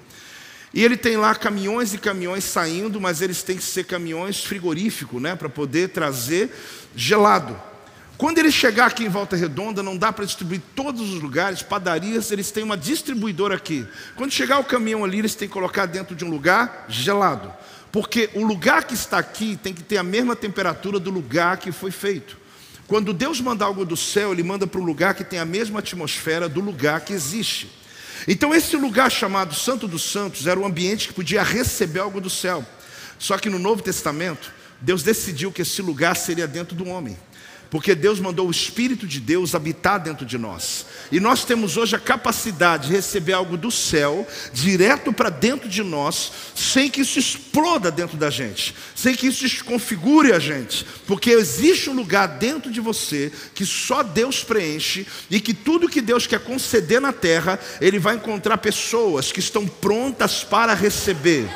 [0.73, 5.21] E ele tem lá caminhões e caminhões saindo, mas eles têm que ser caminhões frigoríficos,
[5.21, 6.49] né, para poder trazer
[6.95, 7.55] gelado.
[8.17, 12.31] Quando ele chegar aqui em Volta Redonda, não dá para distribuir todos os lugares, padarias,
[12.31, 13.86] eles têm uma distribuidora aqui.
[14.15, 17.53] Quando chegar o caminhão ali, eles têm que colocar dentro de um lugar gelado.
[17.91, 21.71] Porque o lugar que está aqui tem que ter a mesma temperatura do lugar que
[21.71, 22.38] foi feito.
[22.88, 25.79] Quando Deus manda algo do céu, Ele manda para um lugar que tem a mesma
[25.79, 27.69] atmosfera do lugar que existe.
[28.27, 32.29] Então, esse lugar chamado Santo dos Santos era um ambiente que podia receber algo do
[32.29, 32.65] céu.
[33.19, 37.17] Só que no Novo Testamento, Deus decidiu que esse lugar seria dentro do homem
[37.73, 40.86] porque Deus mandou o Espírito de Deus habitar dentro de nós.
[41.12, 45.81] E nós temos hoje a capacidade de receber algo do céu, direto para dentro de
[45.81, 51.31] nós, sem que isso exploda dentro da gente, sem que isso desconfigure a gente, porque
[51.31, 56.27] existe um lugar dentro de você que só Deus preenche e que tudo que Deus
[56.27, 61.49] quer conceder na terra, Ele vai encontrar pessoas que estão prontas para receber.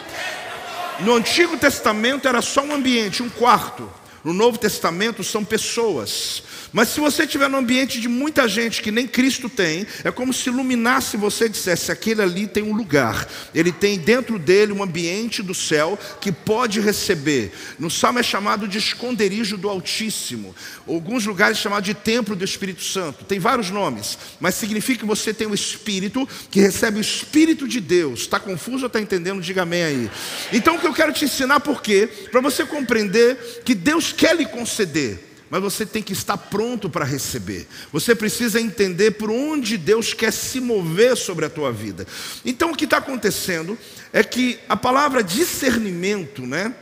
[0.99, 3.87] No Antigo Testamento era só um ambiente, um quarto.
[4.23, 6.43] No Novo Testamento são pessoas.
[6.73, 10.33] Mas se você estiver num ambiente de muita gente que nem Cristo tem, é como
[10.33, 14.83] se iluminasse você e dissesse: aquele ali tem um lugar, ele tem dentro dele um
[14.83, 17.51] ambiente do céu que pode receber.
[17.79, 20.55] No Salmo é chamado de esconderijo do Altíssimo,
[20.87, 25.33] alguns lugares chamado de templo do Espírito Santo, tem vários nomes, mas significa que você
[25.33, 28.21] tem o Espírito que recebe o Espírito de Deus.
[28.21, 29.41] Está confuso ou está entendendo?
[29.41, 30.11] Diga amém aí.
[30.51, 32.07] Então o que eu quero te ensinar, por quê?
[32.31, 37.05] Para você compreender que Deus quer lhe conceder, mas você tem que estar pronto para
[37.05, 37.67] receber.
[37.91, 42.05] Você precisa entender por onde Deus quer se mover sobre a tua vida.
[42.45, 43.77] Então o que está acontecendo
[44.11, 46.75] é que a palavra discernimento, né?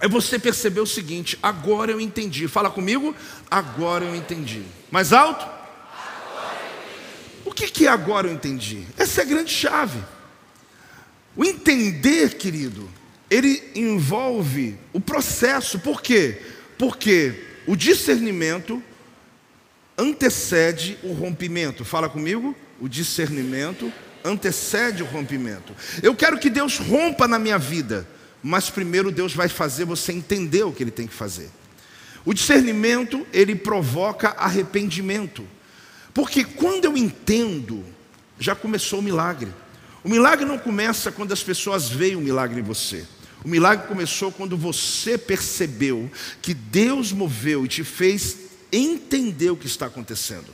[0.00, 2.48] é você perceber o seguinte: agora eu entendi.
[2.48, 3.14] Fala comigo,
[3.50, 4.62] agora eu entendi.
[4.90, 5.46] Mais alto?
[7.44, 8.84] O que, que é agora eu entendi?
[8.96, 10.02] Essa é a grande chave.
[11.36, 12.88] O entender, querido,
[13.28, 15.78] ele envolve o processo.
[15.78, 16.40] Por quê?
[16.78, 18.82] Porque o discernimento
[19.96, 21.84] antecede o rompimento.
[21.84, 22.56] Fala comigo?
[22.80, 23.92] O discernimento
[24.24, 25.74] antecede o rompimento.
[26.02, 28.08] Eu quero que Deus rompa na minha vida,
[28.42, 31.50] mas primeiro Deus vai fazer você entender o que ele tem que fazer.
[32.24, 35.46] O discernimento, ele provoca arrependimento.
[36.12, 37.84] Porque quando eu entendo,
[38.38, 39.52] já começou o milagre.
[40.02, 43.06] O milagre não começa quando as pessoas veem o milagre em você.
[43.44, 46.10] O milagre começou quando você percebeu
[46.42, 48.36] que Deus moveu e te fez
[48.72, 50.46] entender o que está acontecendo.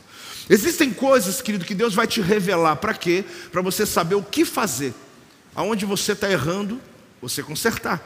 [0.48, 2.76] Existem coisas, querido, que Deus vai te revelar.
[2.76, 3.24] Para quê?
[3.50, 4.94] Para você saber o que fazer.
[5.54, 6.80] Aonde você está errando,
[7.20, 8.00] você consertar.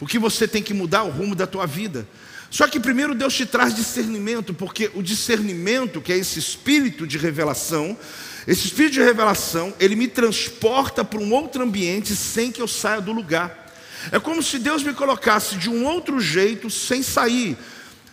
[0.00, 2.06] O que você tem que mudar, o rumo da tua vida.
[2.50, 7.18] Só que primeiro Deus te traz discernimento, porque o discernimento, que é esse espírito de
[7.18, 7.96] revelação,
[8.46, 13.00] esse espírito de revelação, ele me transporta para um outro ambiente sem que eu saia
[13.00, 13.67] do lugar.
[14.12, 17.56] É como se Deus me colocasse de um outro jeito, sem sair.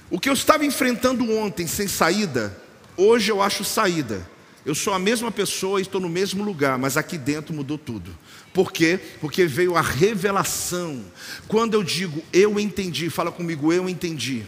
[0.10, 2.56] O que eu estava enfrentando ontem, sem saída,
[2.96, 4.28] hoje eu acho saída.
[4.66, 8.16] Eu sou a mesma pessoa e estou no mesmo lugar, mas aqui dentro mudou tudo.
[8.52, 9.00] Por quê?
[9.22, 11.04] Porque veio a revelação.
[11.48, 14.44] Quando eu digo eu entendi, fala comigo, eu entendi.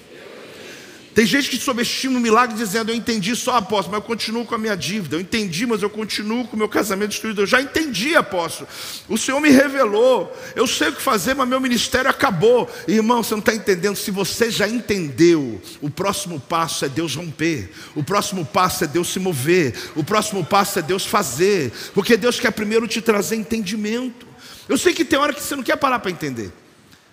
[1.17, 4.53] Tem gente que subestima o milagre dizendo: Eu entendi só, apóstolo, mas eu continuo com
[4.53, 5.15] a minha dívida.
[5.15, 7.41] Eu entendi, mas eu continuo com o meu casamento destruído.
[7.41, 8.69] Eu já entendi, apóstolo.
[9.09, 10.31] O Senhor me revelou.
[10.55, 12.69] Eu sei o que fazer, mas meu ministério acabou.
[12.87, 13.95] Irmão, você não está entendendo.
[13.95, 17.71] Se você já entendeu, o próximo passo é Deus romper.
[17.95, 19.73] O próximo passo é Deus se mover.
[19.95, 21.71] O próximo passo é Deus fazer.
[21.95, 24.27] Porque Deus quer primeiro te trazer entendimento.
[24.69, 26.51] Eu sei que tem hora que você não quer parar para entender.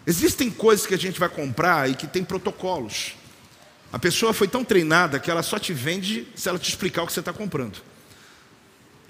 [0.06, 3.23] Existem coisas que a gente vai comprar e que tem protocolos.
[3.94, 7.06] A pessoa foi tão treinada que ela só te vende se ela te explicar o
[7.06, 7.80] que você está comprando.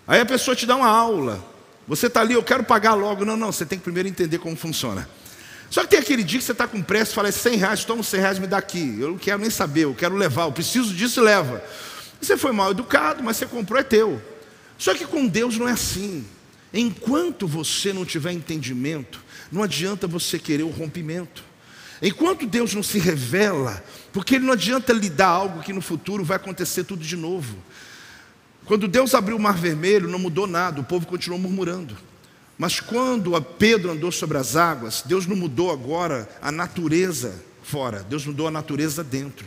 [0.06, 1.42] Aí a pessoa te dá uma aula.
[1.88, 3.24] Você está ali, eu quero pagar logo.
[3.24, 5.08] Não, não, você tem que primeiro entender como funciona.
[5.70, 7.84] Só que tem aquele dia que você está com pressa e fala, é 100 reais,
[7.86, 8.98] toma 100 reais, me dá aqui.
[9.00, 11.64] Eu não quero nem saber, eu quero levar, eu preciso disso leva.
[12.20, 14.20] Você foi mal educado, mas você comprou, é teu.
[14.76, 16.26] Só que com Deus não é assim.
[16.74, 19.18] Enquanto você não tiver entendimento,
[19.50, 21.42] não adianta você querer o rompimento.
[22.02, 23.82] Enquanto Deus não se revela,
[24.14, 27.56] porque Ele não adianta lhe dar algo que no futuro vai acontecer tudo de novo.
[28.64, 31.96] Quando Deus abriu o mar vermelho, não mudou nada, o povo continuou murmurando.
[32.56, 38.24] Mas quando Pedro andou sobre as águas, Deus não mudou agora a natureza fora, Deus
[38.24, 39.46] mudou a natureza dentro.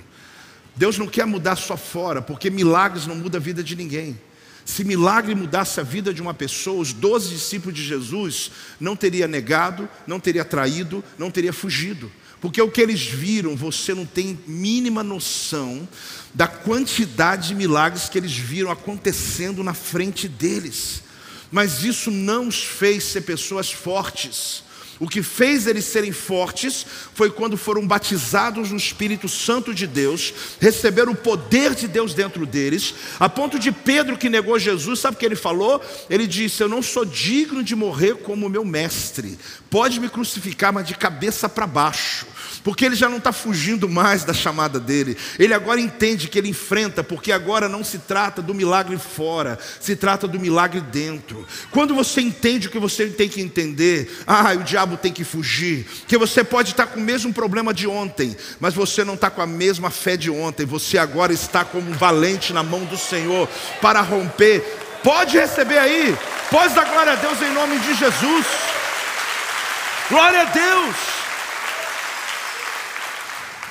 [0.76, 4.20] Deus não quer mudar só fora, porque milagres não mudam a vida de ninguém.
[4.66, 8.52] Se milagre mudasse a vida de uma pessoa, os doze discípulos de Jesus
[8.82, 12.12] não teria negado, não teria traído, não teria fugido.
[12.40, 15.88] Porque o que eles viram, você não tem mínima noção
[16.34, 21.02] da quantidade de milagres que eles viram acontecendo na frente deles.
[21.52, 24.64] Mas isso não os fez ser pessoas fortes.
[25.00, 30.34] O que fez eles serem fortes foi quando foram batizados no Espírito Santo de Deus,
[30.60, 35.16] receberam o poder de Deus dentro deles, a ponto de Pedro, que negou Jesus, sabe
[35.18, 35.82] o que ele falou?
[36.10, 39.38] Ele disse: Eu não sou digno de morrer como meu mestre,
[39.70, 42.26] pode me crucificar, mas de cabeça para baixo
[42.68, 46.50] porque ele já não está fugindo mais da chamada dele, ele agora entende que ele
[46.50, 51.48] enfrenta, porque agora não se trata do milagre fora, se trata do milagre dentro.
[51.72, 55.88] Quando você entende o que você tem que entender, ah, o diabo tem que fugir,
[56.10, 59.42] que você pode estar com o mesmo problema de ontem, mas você não está com
[59.42, 63.48] a mesma fé de ontem, você agora está como um valente na mão do Senhor
[63.82, 64.60] para romper.
[65.02, 66.14] Pode receber aí,
[66.52, 68.46] pode dar glória a Deus em nome de Jesus.
[70.10, 71.27] Glória a Deus.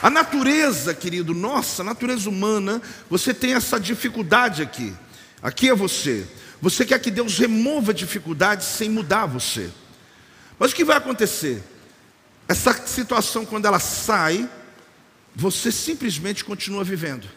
[0.03, 4.95] A natureza, querido, nossa, natureza humana, você tem essa dificuldade aqui.
[5.43, 6.27] Aqui é você.
[6.61, 9.71] Você quer que Deus remova dificuldades sem mudar você.
[10.59, 11.63] Mas o que vai acontecer?
[12.49, 14.49] Essa situação, quando ela sai,
[15.35, 17.29] você simplesmente continua vivendo.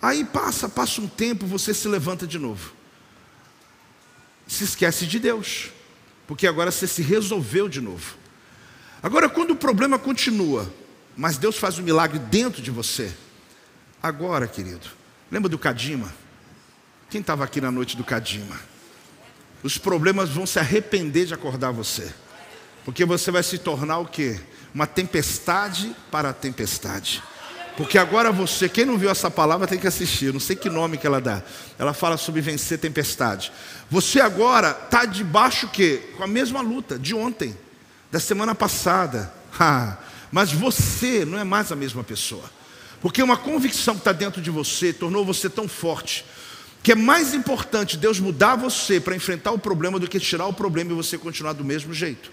[0.00, 2.72] Aí passa, passa um tempo, você se levanta de novo.
[4.46, 5.70] Se esquece de Deus,
[6.26, 8.21] porque agora você se resolveu de novo.
[9.02, 10.72] Agora, quando o problema continua,
[11.16, 13.12] mas Deus faz um milagre dentro de você,
[14.00, 14.88] agora, querido,
[15.30, 16.12] lembra do Cadima?
[17.10, 18.58] Quem estava aqui na noite do Cadima?
[19.62, 22.14] Os problemas vão se arrepender de acordar você,
[22.84, 24.38] porque você vai se tornar o quê?
[24.72, 27.22] Uma tempestade para a tempestade.
[27.76, 30.98] Porque agora você, quem não viu essa palavra tem que assistir, não sei que nome
[30.98, 31.42] que ela dá.
[31.78, 33.50] Ela fala sobre vencer tempestade.
[33.90, 37.56] Você agora está debaixo que com a mesma luta de ontem.
[38.12, 39.32] Da semana passada.
[40.30, 42.44] Mas você não é mais a mesma pessoa.
[43.00, 46.24] Porque uma convicção que está dentro de você tornou você tão forte
[46.82, 50.52] que é mais importante Deus mudar você para enfrentar o problema do que tirar o
[50.52, 52.30] problema e você continuar do mesmo jeito.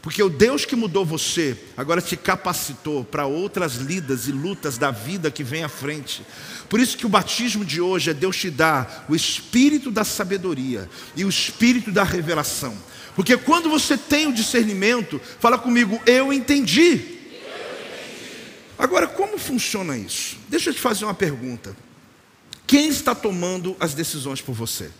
[0.00, 4.90] Porque o Deus que mudou você, agora te capacitou para outras lidas e lutas da
[4.90, 6.24] vida que vem à frente.
[6.70, 10.88] Por isso que o batismo de hoje é Deus te dar o espírito da sabedoria
[11.14, 12.74] e o espírito da revelação.
[13.14, 17.18] Porque quando você tem o discernimento, fala comigo, eu entendi.
[18.78, 20.38] Agora, como funciona isso?
[20.48, 21.76] Deixa eu te fazer uma pergunta.
[22.66, 24.90] Quem está tomando as decisões por você?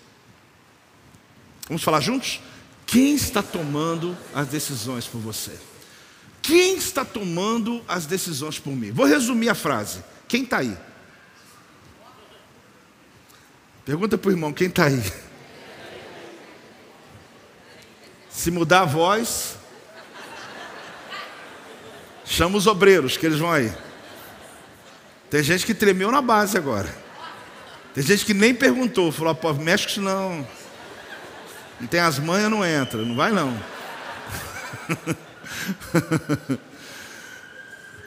[1.66, 2.40] Vamos falar juntos?
[2.84, 5.52] Quem está tomando as decisões por você?
[6.42, 8.90] Quem está tomando as decisões por mim?
[8.90, 10.02] Vou resumir a frase.
[10.26, 10.76] Quem está aí?
[13.84, 15.00] Pergunta para o irmão: quem está aí?
[18.40, 19.58] Se mudar a voz,
[22.24, 23.70] chama os obreiros que eles vão aí.
[25.28, 26.88] Tem gente que tremeu na base agora.
[27.92, 30.48] Tem gente que nem perguntou, falou: pô, mexe com isso não.
[31.78, 33.04] Não tem as manhas, não entra.
[33.04, 33.52] Não vai não.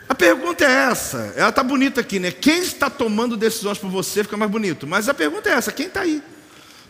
[0.09, 1.31] A pergunta é essa.
[1.35, 2.31] Ela está bonita aqui, né?
[2.31, 4.87] Quem está tomando decisões por você fica mais bonito.
[4.87, 6.23] Mas a pergunta é essa: quem está aí?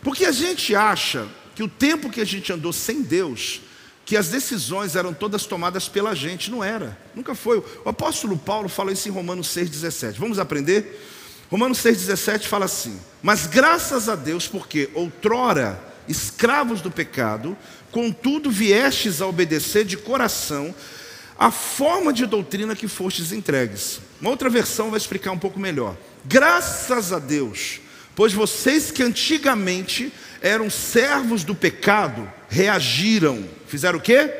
[0.02, 3.60] Porque a gente acha que o tempo que a gente andou sem Deus,
[4.04, 6.50] que as decisões eram todas tomadas pela gente.
[6.50, 6.98] Não era.
[7.14, 7.58] Nunca foi.
[7.84, 10.14] O apóstolo Paulo fala isso em Romanos 6,17.
[10.18, 11.00] Vamos aprender?
[11.50, 17.56] Romanos 6,17 fala assim: Mas graças a Deus, porque outrora escravos do pecado,
[17.90, 20.74] contudo viestes a obedecer de coração
[21.38, 24.00] a forma de doutrina que fostes entregues.
[24.20, 25.96] Uma outra versão vai explicar um pouco melhor.
[26.24, 27.80] Graças a Deus,
[28.14, 30.12] pois vocês que antigamente
[30.44, 33.48] eram servos do pecado, reagiram.
[33.66, 34.30] Fizeram o quê?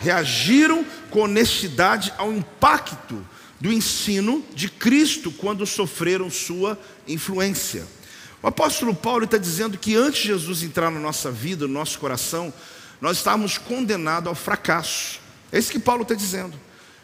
[0.00, 3.24] Reagiram com honestidade ao impacto
[3.60, 6.76] do ensino de Cristo quando sofreram sua
[7.06, 7.86] influência.
[8.42, 12.00] O apóstolo Paulo está dizendo que antes de Jesus entrar na nossa vida, no nosso
[12.00, 12.52] coração,
[13.00, 15.20] nós estávamos condenados ao fracasso.
[15.52, 16.58] É isso que Paulo está dizendo.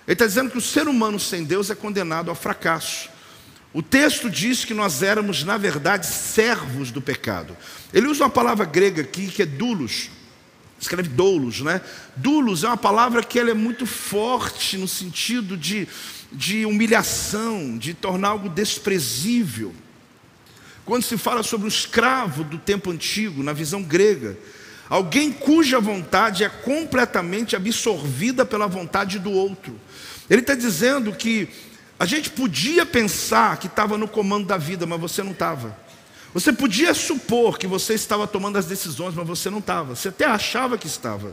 [0.04, 3.08] Ele está dizendo que o ser humano sem Deus é condenado ao fracasso.
[3.74, 7.56] O texto diz que nós éramos, na verdade, servos do pecado.
[7.92, 10.10] Ele usa uma palavra grega aqui que é dulos.
[10.78, 11.80] Escreve doulos, né?
[12.16, 15.88] Dulos é uma palavra que ela é muito forte no sentido de,
[16.30, 19.72] de humilhação, de tornar algo desprezível.
[20.84, 24.36] Quando se fala sobre o escravo do tempo antigo, na visão grega,
[24.88, 29.80] alguém cuja vontade é completamente absorvida pela vontade do outro.
[30.28, 31.48] Ele está dizendo que
[32.02, 35.78] a gente podia pensar que estava no comando da vida, mas você não estava.
[36.34, 39.94] Você podia supor que você estava tomando as decisões, mas você não estava.
[39.94, 41.32] Você até achava que estava.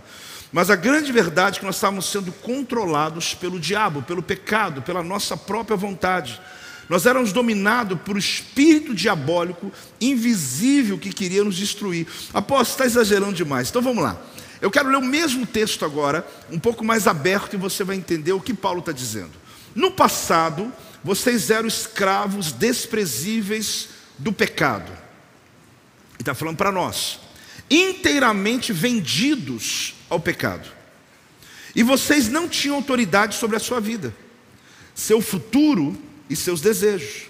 [0.51, 5.01] Mas a grande verdade é que nós estávamos sendo controlados pelo diabo, pelo pecado, pela
[5.01, 6.39] nossa própria vontade.
[6.87, 12.05] Nós éramos dominados por um espírito diabólico invisível que queria nos destruir.
[12.31, 13.69] Apóstolo, está exagerando demais.
[13.69, 14.21] Então vamos lá.
[14.61, 18.33] Eu quero ler o mesmo texto agora, um pouco mais aberto, e você vai entender
[18.33, 19.48] o que Paulo está dizendo.
[19.75, 24.91] No passado, vocês eram escravos desprezíveis do pecado.
[24.91, 27.19] Ele está falando para nós,
[27.69, 30.69] inteiramente vendidos ao pecado.
[31.75, 34.13] E vocês não tinham autoridade sobre a sua vida.
[34.93, 35.97] Seu futuro
[36.29, 37.29] e seus desejos.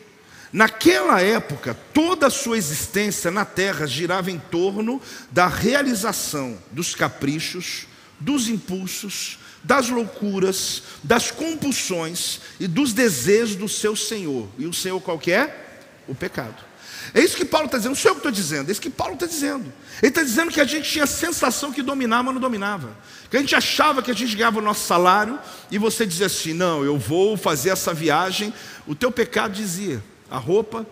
[0.52, 7.86] Naquela época, toda a sua existência na terra girava em torno da realização dos caprichos,
[8.20, 14.48] dos impulsos, das loucuras, das compulsões e dos desejos do seu Senhor.
[14.58, 15.68] E o Senhor qual que é?
[16.08, 16.70] O pecado.
[17.14, 18.90] É isso que Paulo está dizendo, não sou eu que estou dizendo, é isso que
[18.90, 19.72] Paulo está dizendo.
[20.02, 22.96] Ele está dizendo que a gente tinha a sensação que dominava, mas não dominava.
[23.30, 25.40] Que a gente achava que a gente ganhava o nosso salário
[25.72, 28.54] e você dizia assim: não, eu vou fazer essa viagem.
[28.88, 30.86] O teu pecado dizia: a roupa,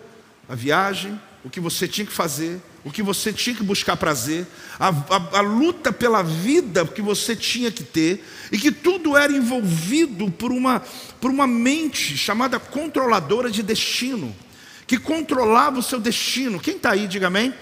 [0.48, 4.46] a viagem, o que você tinha que fazer, o que você tinha que buscar prazer,
[4.78, 9.32] a, a, a, luta pela vida que você tinha que ter, e que tudo era
[9.32, 10.82] envolvido por uma,
[11.20, 14.34] por uma mente chamada controladora de destino
[14.86, 16.58] que controlava o seu destino.
[16.58, 17.52] Quem está aí, diga amém.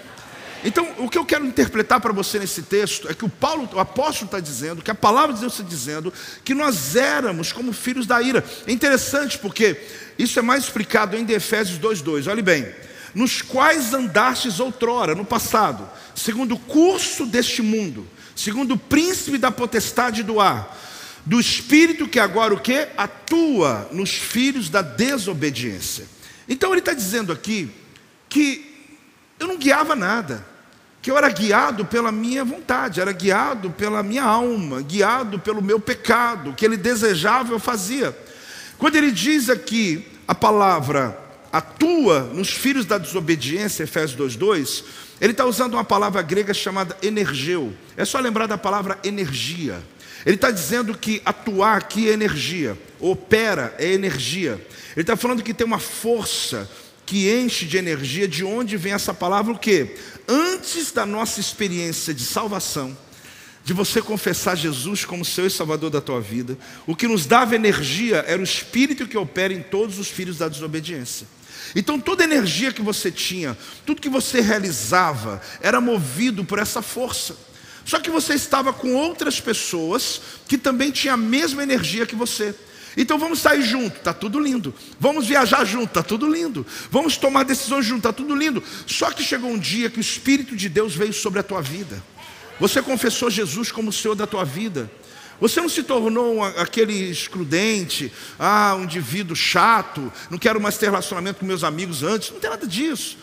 [0.65, 3.81] Então, o que eu quero interpretar para você nesse texto é que o Paulo, o
[3.81, 6.13] apóstolo está dizendo, que a palavra de Deus está dizendo,
[6.45, 8.45] que nós éramos como filhos da ira.
[8.65, 9.77] É interessante porque
[10.17, 12.31] isso é mais explicado em Efésios 2,2.
[12.31, 12.67] Olhe bem,
[13.17, 18.07] nos quais andastes outrora, no passado, segundo o curso deste mundo,
[18.37, 20.77] segundo o príncipe da potestade do ar,
[21.25, 22.87] do espírito que agora o que?
[22.97, 26.15] Atua nos filhos da desobediência
[26.49, 27.71] então ele está dizendo aqui
[28.29, 28.75] que
[29.39, 30.47] eu não guiava nada,
[31.03, 35.81] que eu era guiado pela minha vontade, era guiado pela minha alma, guiado pelo meu
[35.81, 38.17] pecado, que ele desejava eu fazia.
[38.79, 44.85] Quando ele diz aqui a palavra atua nos filhos da desobediência, Efésios 2,2,
[45.21, 47.73] ele está usando uma palavra grega chamada energeu.
[47.97, 49.83] É só lembrar da palavra energia.
[50.25, 54.55] Ele está dizendo que atuar aqui é energia, opera é energia.
[54.95, 56.69] Ele está falando que tem uma força
[57.07, 59.95] que enche de energia, de onde vem essa palavra o quê?
[60.27, 62.97] Antes da nossa experiência de salvação,
[63.65, 67.55] de você confessar Jesus como seu e salvador da tua vida, o que nos dava
[67.55, 71.27] energia era o espírito que opera em todos os filhos da desobediência.
[71.77, 77.37] Então toda energia que você tinha, tudo que você realizava, era movido por essa força.
[77.85, 82.55] Só que você estava com outras pessoas que também tinham a mesma energia que você.
[82.97, 84.75] Então vamos sair junto, tá tudo lindo.
[84.99, 86.67] Vamos viajar junto, tá tudo lindo.
[86.91, 88.65] Vamos tomar decisões junto, tá tudo lindo.
[88.87, 92.03] Só que chegou um dia que o Espírito de Deus veio sobre a tua vida.
[92.59, 94.91] Você confessou Jesus como o Senhor da tua vida.
[95.41, 101.41] Você não se tornou aquele excludente, ah, um indivíduo chato, não quero mais ter relacionamento
[101.41, 102.31] com meus amigos antes.
[102.31, 103.19] Não tem nada disso.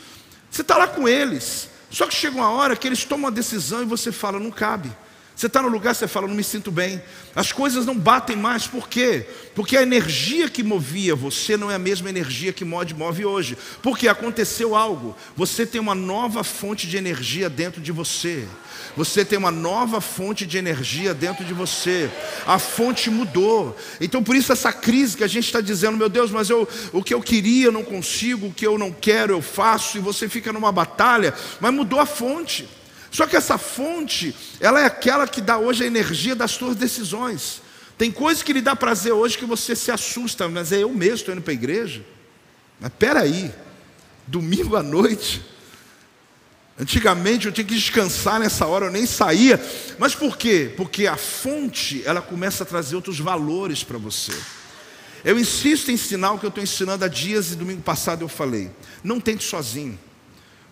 [0.49, 1.69] Você está lá com eles.
[1.89, 4.91] Só que chega uma hora que eles tomam uma decisão e você fala, não cabe.
[5.35, 7.01] Você está no lugar, você fala, não me sinto bem.
[7.35, 9.25] As coisas não batem mais, por quê?
[9.55, 13.57] Porque a energia que movia você não é a mesma energia que move, move hoje.
[13.81, 15.15] Porque aconteceu algo.
[15.35, 18.47] Você tem uma nova fonte de energia dentro de você.
[18.95, 22.11] Você tem uma nova fonte de energia dentro de você.
[22.45, 23.75] A fonte mudou.
[23.99, 27.03] Então, por isso, essa crise que a gente está dizendo, meu Deus, mas eu, o
[27.03, 30.29] que eu queria eu não consigo, o que eu não quero eu faço, e você
[30.29, 32.67] fica numa batalha, mas mudou a fonte.
[33.13, 37.61] Só que essa fonte, ela é aquela que dá hoje a energia das suas decisões.
[37.95, 41.15] Tem coisas que lhe dá prazer hoje que você se assusta, mas é eu mesmo
[41.17, 42.03] estou indo para a igreja.
[42.79, 43.53] Mas peraí,
[44.25, 45.45] domingo à noite.
[46.77, 49.63] Antigamente eu tinha que descansar nessa hora, eu nem saía.
[49.99, 50.73] Mas por quê?
[50.75, 54.33] Porque a fonte, ela começa a trazer outros valores para você.
[55.23, 58.27] Eu insisto em ensinar o que eu estou ensinando há dias e domingo passado eu
[58.27, 58.71] falei.
[59.03, 59.99] Não tente sozinho.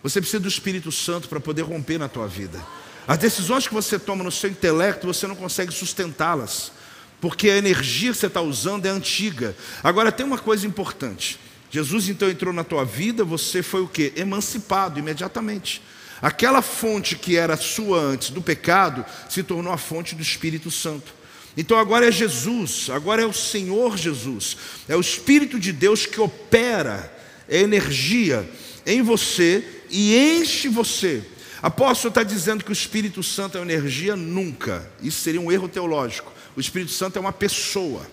[0.02, 2.60] Você precisa do Espírito Santo para poder romper na tua vida.
[3.06, 6.72] As decisões que você toma no seu intelecto, você não consegue sustentá-las,
[7.20, 9.56] porque a energia que você está usando é antiga.
[9.82, 11.38] Agora tem uma coisa importante.
[11.70, 14.12] Jesus então entrou na tua vida, você foi o que?
[14.16, 15.82] Emancipado imediatamente.
[16.20, 21.12] Aquela fonte que era sua antes do pecado se tornou a fonte do Espírito Santo.
[21.56, 24.56] Então agora é Jesus, agora é o Senhor Jesus,
[24.88, 27.12] é o Espírito de Deus que opera,
[27.48, 28.48] energia
[28.86, 31.22] em você e enche você.
[31.62, 34.16] Apóstolo está dizendo que o Espírito Santo é energia?
[34.16, 34.90] Nunca.
[35.00, 36.32] Isso seria um erro teológico.
[36.56, 38.04] O Espírito Santo é uma pessoa.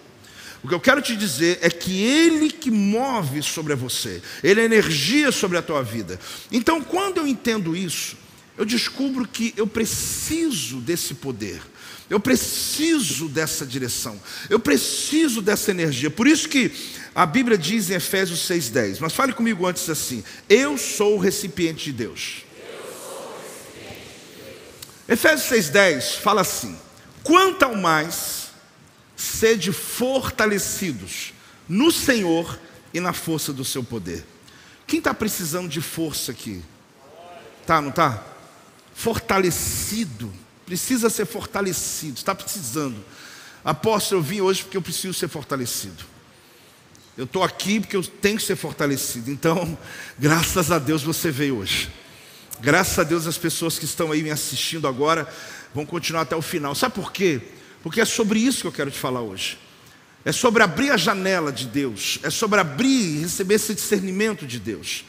[0.61, 4.65] O que eu quero te dizer é que Ele que move sobre você, Ele é
[4.65, 6.19] energia sobre a tua vida.
[6.51, 8.17] Então, quando eu entendo isso,
[8.57, 11.61] eu descubro que eu preciso desse poder.
[12.09, 14.19] Eu preciso dessa direção.
[14.49, 16.09] Eu preciso dessa energia.
[16.09, 16.71] Por isso que
[17.14, 18.99] a Bíblia diz em Efésios 6:10.
[18.99, 22.43] Mas fale comigo antes assim: Eu sou o recipiente de Deus.
[25.07, 26.78] Efésios 6:10 fala assim:
[27.24, 28.49] Quanto ao mais
[29.16, 31.34] sede fortalecidos
[31.68, 32.57] no Senhor
[32.93, 34.26] e na força do seu poder.
[34.88, 36.64] Quem está precisando de força aqui?
[37.66, 38.24] Tá, não tá?
[38.95, 40.34] Fortalecido
[40.66, 43.03] precisa ser fortalecido, está precisando.
[43.66, 46.05] Apóstolo, eu vim hoje porque eu preciso ser fortalecido.
[47.20, 49.30] Eu estou aqui porque eu tenho que ser fortalecido.
[49.30, 49.78] Então,
[50.17, 51.89] graças a Deus você veio hoje.
[52.61, 55.28] Graças a Deus as pessoas que estão aí me assistindo agora
[55.76, 56.74] vão continuar até o final.
[56.74, 57.41] Sabe por quê?
[57.84, 59.59] Porque é sobre isso que eu quero te falar hoje.
[60.24, 62.20] É sobre abrir a janela de Deus.
[62.24, 65.03] É sobre abrir e receber esse discernimento de Deus.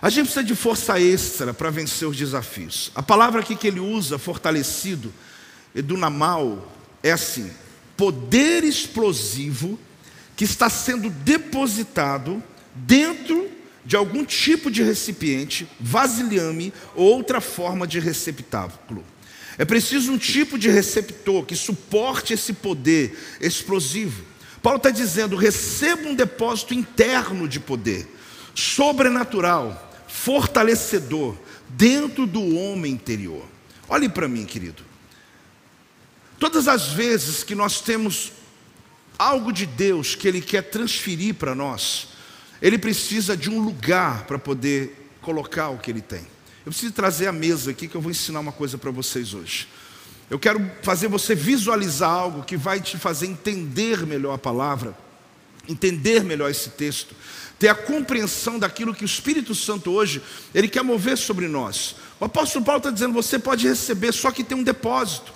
[0.00, 2.92] A gente precisa de força extra para vencer os desafios.
[2.94, 5.12] A palavra aqui que ele usa, fortalecido,
[5.74, 6.72] edunamal,
[7.02, 7.50] é assim:
[7.96, 9.76] poder explosivo
[10.40, 12.42] que está sendo depositado
[12.74, 13.50] dentro
[13.84, 19.04] de algum tipo de recipiente, vasilhame ou outra forma de receptáculo.
[19.58, 24.24] É preciso um tipo de receptor que suporte esse poder explosivo.
[24.62, 28.08] Paulo está dizendo: receba um depósito interno de poder,
[28.54, 31.36] sobrenatural, fortalecedor
[31.68, 33.44] dentro do homem interior.
[33.90, 34.82] Olhe para mim, querido.
[36.38, 38.39] Todas as vezes que nós temos
[39.20, 42.08] algo de Deus que Ele quer transferir para nós,
[42.60, 46.26] Ele precisa de um lugar para poder colocar o que Ele tem.
[46.64, 49.68] Eu preciso trazer a mesa aqui que eu vou ensinar uma coisa para vocês hoje.
[50.28, 54.96] Eu quero fazer você visualizar algo que vai te fazer entender melhor a palavra,
[55.68, 57.14] entender melhor esse texto
[57.60, 60.22] ter a compreensão daquilo que o Espírito Santo hoje,
[60.54, 61.94] ele quer mover sobre nós.
[62.18, 65.30] O apóstolo Paulo está dizendo: você pode receber, só que tem um depósito.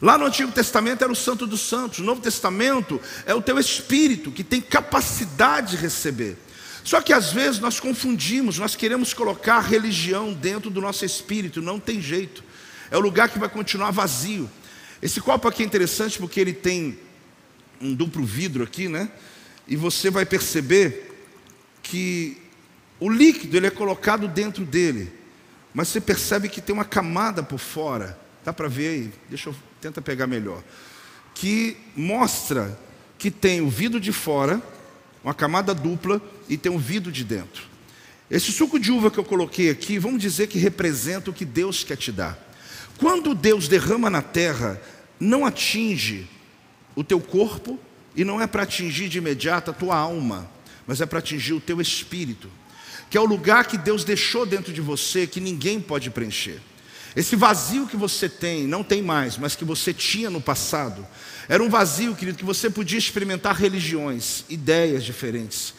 [0.00, 3.58] Lá no Antigo Testamento era o Santo dos Santos, no Novo Testamento é o teu
[3.58, 6.38] espírito que tem capacidade de receber.
[6.82, 11.78] Só que às vezes nós confundimos, nós queremos colocar religião dentro do nosso espírito, não
[11.78, 12.42] tem jeito.
[12.90, 14.50] É o lugar que vai continuar vazio.
[15.02, 16.98] Esse copo aqui é interessante porque ele tem
[17.80, 19.10] um duplo vidro aqui, né?
[19.68, 21.28] E você vai perceber
[21.82, 22.38] que
[22.98, 25.12] o líquido ele é colocado dentro dele,
[25.72, 28.18] mas você percebe que tem uma camada por fora.
[28.50, 29.12] Dá para ver aí?
[29.28, 30.60] Deixa eu tenta pegar melhor.
[31.32, 32.76] Que mostra
[33.16, 34.60] que tem o vidro de fora,
[35.22, 37.62] uma camada dupla e tem um vidro de dentro.
[38.28, 41.84] Esse suco de uva que eu coloquei aqui, vamos dizer que representa o que Deus
[41.84, 42.36] quer te dar.
[42.98, 44.82] Quando Deus derrama na terra,
[45.20, 46.28] não atinge
[46.96, 47.78] o teu corpo
[48.16, 50.50] e não é para atingir de imediato a tua alma,
[50.88, 52.50] mas é para atingir o teu espírito,
[53.08, 56.60] que é o lugar que Deus deixou dentro de você que ninguém pode preencher.
[57.16, 61.06] Esse vazio que você tem, não tem mais, mas que você tinha no passado,
[61.48, 65.74] era um vazio, querido, que você podia experimentar religiões, ideias diferentes,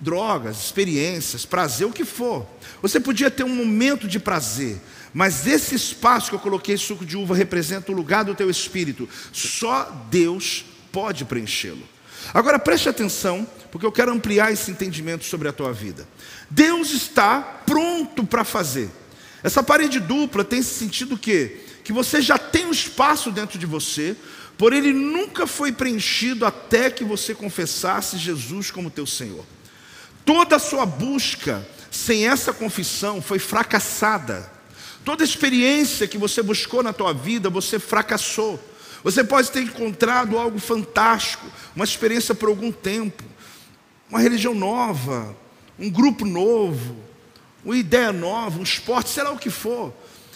[0.00, 2.46] drogas, experiências, prazer, o que for.
[2.80, 4.80] Você podia ter um momento de prazer,
[5.12, 9.08] mas esse espaço que eu coloquei suco de uva representa o lugar do teu espírito.
[9.32, 11.82] Só Deus pode preenchê-lo.
[12.32, 16.08] Agora preste atenção, porque eu quero ampliar esse entendimento sobre a tua vida.
[16.48, 18.90] Deus está pronto para fazer.
[19.42, 23.66] Essa parede dupla tem esse sentido que que você já tem um espaço dentro de
[23.66, 24.16] você,
[24.56, 29.44] porém ele nunca foi preenchido até que você confessasse Jesus como teu Senhor.
[30.24, 34.48] Toda a sua busca sem essa confissão foi fracassada.
[35.04, 38.62] Toda experiência que você buscou na tua vida, você fracassou.
[39.02, 43.24] Você pode ter encontrado algo fantástico, uma experiência por algum tempo,
[44.08, 45.34] uma religião nova,
[45.78, 46.96] um grupo novo,
[47.64, 49.92] uma ideia nova, um esporte, sei lá o que for,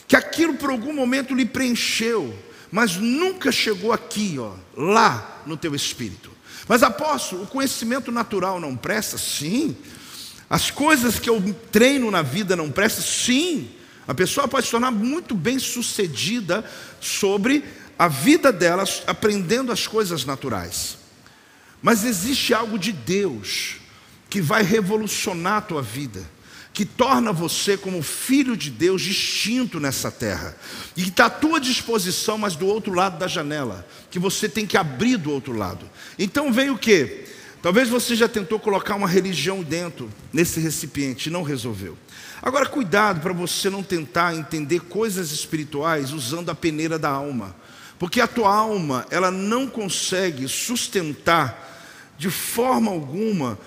[0.06, 2.34] que aquilo por algum momento lhe preencheu,
[2.70, 6.30] mas nunca chegou aqui, ó, lá no teu espírito.
[6.68, 9.18] Mas apóstolo, o conhecimento natural não presta?
[9.18, 9.76] Sim.
[10.48, 13.04] As coisas que eu treino na vida não prestam?
[13.04, 13.70] Sim.
[14.06, 16.68] A pessoa pode se tornar muito bem sucedida
[17.00, 17.64] sobre
[17.98, 20.98] a vida delas, aprendendo as coisas naturais.
[21.82, 23.76] Mas existe algo de Deus
[24.28, 26.33] que vai revolucionar a tua vida
[26.74, 30.56] que torna você como filho de Deus distinto nessa terra,
[30.96, 34.66] e que está à tua disposição, mas do outro lado da janela, que você tem
[34.66, 35.88] que abrir do outro lado.
[36.18, 37.26] Então vem o que?
[37.62, 41.96] Talvez você já tentou colocar uma religião dentro nesse recipiente e não resolveu.
[42.42, 47.54] Agora, cuidado para você não tentar entender coisas espirituais usando a peneira da alma,
[48.00, 51.73] porque a tua alma ela não consegue sustentar
[52.16, 53.58] de forma alguma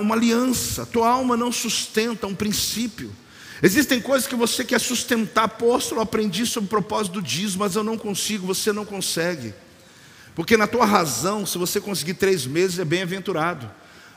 [0.00, 0.86] uma aliança.
[0.86, 3.10] Tua alma não sustenta um princípio.
[3.62, 5.44] Existem coisas que você quer sustentar.
[5.44, 9.54] Apóstolo, aprendi sobre o propósito do dízimo, mas eu não consigo, você não consegue.
[10.34, 13.70] Porque na tua razão, se você conseguir três meses, é bem-aventurado.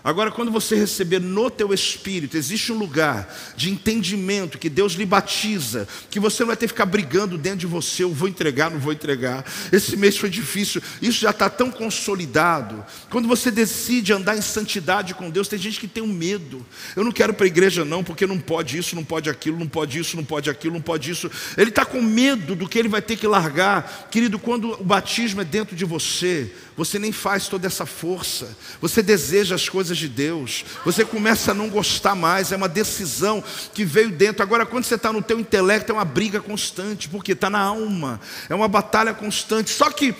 [0.08, 3.28] Agora, quando você receber no teu espírito, existe um lugar
[3.58, 7.60] de entendimento que Deus lhe batiza, que você não vai ter que ficar brigando dentro
[7.60, 9.44] de você, eu vou entregar, não vou entregar.
[9.70, 12.86] Esse mês foi difícil, isso já está tão consolidado.
[13.10, 16.66] Quando você decide andar em santidade com Deus, tem gente que tem um medo.
[16.96, 19.68] Eu não quero para a igreja, não, porque não pode isso, não pode aquilo, não
[19.68, 21.30] pode isso, não pode aquilo, não pode isso.
[21.58, 24.08] Ele está com medo do que ele vai ter que largar.
[24.10, 29.04] Querido, quando o batismo é dentro de você, você nem faz toda essa força, você
[29.04, 33.44] deseja as coisas de Deus, você começa a não gostar mais, é uma decisão
[33.74, 34.44] que veio dentro.
[34.44, 38.20] Agora, quando você está no teu intelecto, é uma briga constante, porque está na alma,
[38.50, 39.70] é uma batalha constante.
[39.70, 40.14] Só que,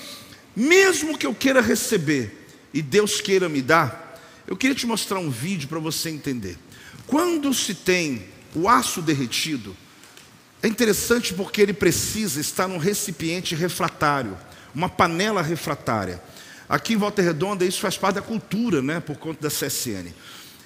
[0.56, 5.30] mesmo que eu queira receber e Deus queira me dar, eu queria te mostrar um
[5.30, 6.58] vídeo para você entender.
[7.06, 8.26] Quando se tem
[8.56, 9.76] o aço derretido,
[10.62, 14.38] é interessante porque ele precisa estar num recipiente refratário,
[14.74, 16.22] uma panela refratária.
[16.70, 20.14] Aqui em Volta Redonda, isso faz parte da cultura, né, por conta da CSN.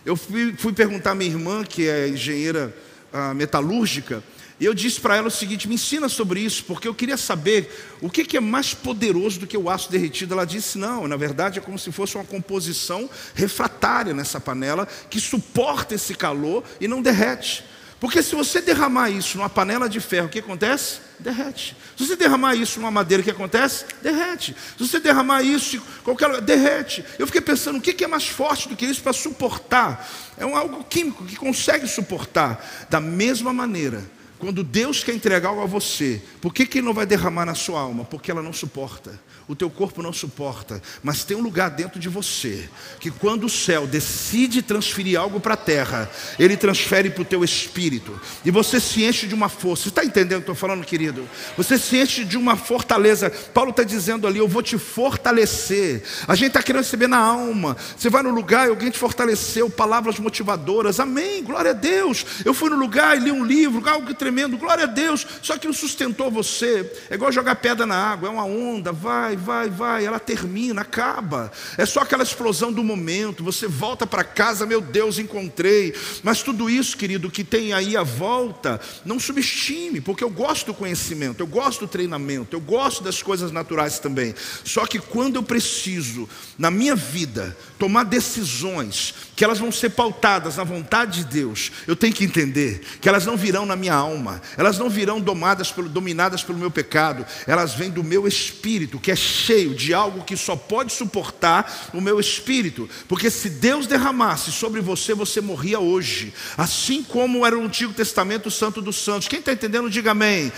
[0.06, 2.76] Eu fui, fui perguntar à minha irmã, que é engenheira
[3.14, 4.24] ah, metalúrgica,
[4.62, 7.98] e eu disse para ela o seguinte: me ensina sobre isso, porque eu queria saber
[8.00, 10.36] o que, que, é mais poderoso do que o aço derretido.
[10.36, 15.20] Ela disse: não, na verdade é como se fosse uma composição refratária nessa panela que
[15.20, 17.64] suporta esse calor e não derrete.
[18.02, 21.02] Porque se você derramar isso numa panela de ferro, o que acontece?
[21.20, 21.78] Derrete.
[21.96, 23.86] Se você derramar isso numa madeira, o que acontece?
[24.02, 24.56] Derrete.
[24.76, 27.06] Se você derramar isso em qualquer lugar, derrete.
[27.20, 30.10] Eu fiquei pensando, o que é mais forte do que isso para suportar?
[30.36, 32.88] É um algo químico que consegue suportar.
[32.90, 34.04] Da mesma maneira,
[34.42, 37.54] Quando Deus quer entregar algo a você, por que, que Ele não vai derramar na
[37.54, 38.04] sua alma?
[38.04, 39.20] Porque ela não suporta
[39.52, 42.70] o teu corpo não suporta, mas tem um lugar dentro de você
[43.02, 47.44] que quando o céu decide transferir algo para a terra, ele transfere para o teu
[47.44, 49.84] espírito e você se enche de uma força.
[49.84, 51.28] Você está entendendo o que eu estou falando, querido?
[51.58, 53.30] Você se enche de uma fortaleza.
[53.54, 56.02] Paulo está dizendo ali: Eu vou te fortalecer.
[56.30, 57.76] A gente está querendo receber na alma.
[57.98, 60.98] Você vai no lugar e alguém te fortaleceu, palavras motivadoras.
[60.98, 62.26] Amém, glória a Deus.
[62.46, 65.26] Eu fui no lugar e li um livro, algo tremendo, glória a Deus.
[65.42, 66.92] Só que não sustentou você.
[67.10, 71.52] É igual jogar pedra na água, é uma onda, vai, vai, vai, ela termina, acaba.
[71.78, 73.44] É só aquela explosão do momento.
[73.44, 75.94] Você volta para casa, meu Deus, encontrei.
[76.24, 80.74] Mas tudo isso, querido, que tem aí a volta, não subestime, porque eu gosto do
[80.74, 84.36] conhecimento, eu gosto do treinamento, eu gosto das coisas naturais também.
[84.64, 86.28] Só que quando eu preciso,
[86.58, 91.96] na minha vida, tomar decisões que elas vão ser pautadas na vontade de Deus, eu
[91.96, 94.21] tenho que entender que elas não virão na minha alma,
[94.58, 99.12] elas não virão dominadas pelo, dominadas pelo meu pecado, elas vêm do meu espírito, que
[99.12, 104.52] é cheio de algo que só pode suportar o meu espírito, porque se Deus derramasse
[104.52, 109.28] sobre você, você morria hoje, assim como era o Antigo Testamento Santo dos Santos.
[109.28, 110.52] Quem está entendendo, diga amém.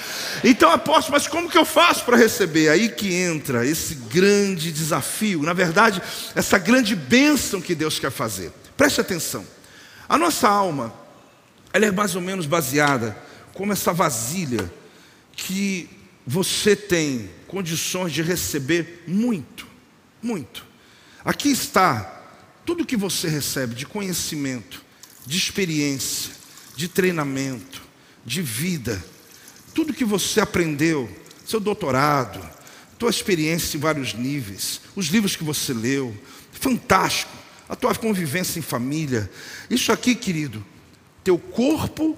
[0.44, 2.70] Então, apóstolo, mas como que eu faço para receber?
[2.70, 6.02] Aí que entra esse grande desafio, na verdade,
[6.36, 8.52] essa grande bênção que Deus quer fazer.
[8.76, 9.46] Preste atenção.
[10.08, 10.94] A nossa alma,
[11.72, 13.16] ela é mais ou menos baseada
[13.54, 14.72] como essa vasilha
[15.32, 15.90] que
[16.26, 19.68] você tem condições de receber muito,
[20.22, 20.66] muito.
[21.24, 22.22] Aqui está
[22.66, 24.84] tudo que você recebe de conhecimento,
[25.26, 26.34] de experiência,
[26.76, 27.82] de treinamento,
[28.26, 29.04] de vida,
[29.74, 31.10] tudo que você aprendeu,
[31.46, 32.42] seu doutorado,
[32.98, 36.16] tua experiência em vários níveis, os livros que você leu,
[36.52, 39.30] fantástico a tua convivência em família.
[39.70, 40.64] Isso aqui, querido,
[41.24, 42.18] teu corpo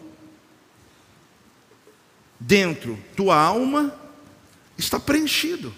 [2.45, 3.93] dentro, tua alma
[4.77, 5.73] está preenchido.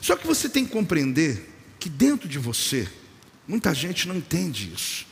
[0.00, 2.88] Só que você tem que compreender que dentro de você,
[3.46, 5.06] muita gente não entende isso.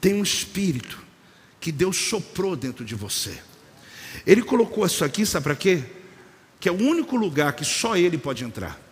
[0.00, 0.98] Tem um espírito
[1.60, 3.38] que Deus soprou dentro de você.
[4.26, 5.82] Ele colocou isso aqui, sabe para quê?
[6.58, 8.78] Que é o único lugar que só ele pode entrar.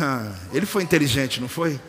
[0.00, 1.80] Ah, ele foi inteligente, não foi?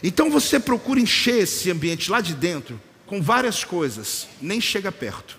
[0.00, 5.36] Então você procura encher esse ambiente lá de dentro com várias coisas, nem chega perto.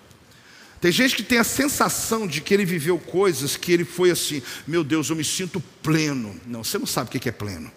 [0.82, 4.41] Tem gente que tem a sensação de que ele viveu coisas que ele foi assim,
[4.65, 6.39] meu Deus, eu me sinto pleno.
[6.45, 7.69] Não, você não sabe o que é pleno.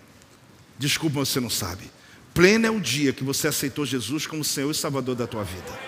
[0.79, 1.91] Desculpa, você não sabe.
[2.33, 5.79] Pleno é o dia que você aceitou Jesus como Senhor e Salvador da tua vida.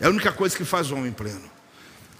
[0.00, 1.50] É a única coisa que faz o homem pleno.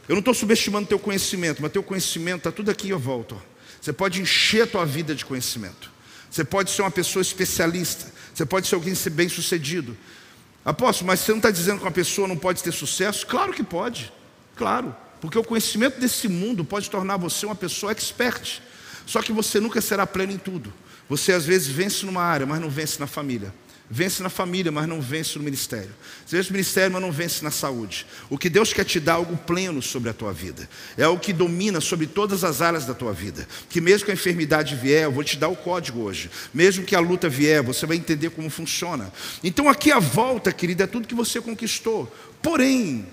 [0.08, 3.36] Eu não estou subestimando teu conhecimento, mas teu conhecimento está tudo aqui à volta.
[3.80, 5.90] Você pode encher a tua vida de conhecimento.
[6.30, 8.12] Você pode ser uma pessoa especialista.
[8.34, 9.96] Você pode ser alguém bem sucedido.
[10.70, 13.26] Apóstolo, mas você não está dizendo que uma pessoa não pode ter sucesso?
[13.26, 14.12] Claro que pode.
[14.56, 14.94] Claro.
[15.20, 18.60] Porque o conhecimento desse mundo pode tornar você uma pessoa expert.
[19.06, 20.72] Só que você nunca será pleno em tudo.
[21.08, 23.52] Você às vezes vence numa área, mas não vence na família.
[23.93, 25.91] Vence na família, mas não vence no ministério.
[26.24, 28.07] Você vence no ministério, mas não vence na saúde.
[28.28, 30.70] O que Deus quer te dar é algo pleno sobre a tua vida.
[30.97, 33.49] É o que domina sobre todas as áreas da tua vida.
[33.68, 36.30] Que mesmo que a enfermidade vier, eu vou te dar o código hoje.
[36.55, 39.12] Mesmo que a luta vier, você vai entender como funciona.
[39.43, 42.07] Então aqui a volta, querida, é tudo que você conquistou.
[42.41, 43.05] Porém,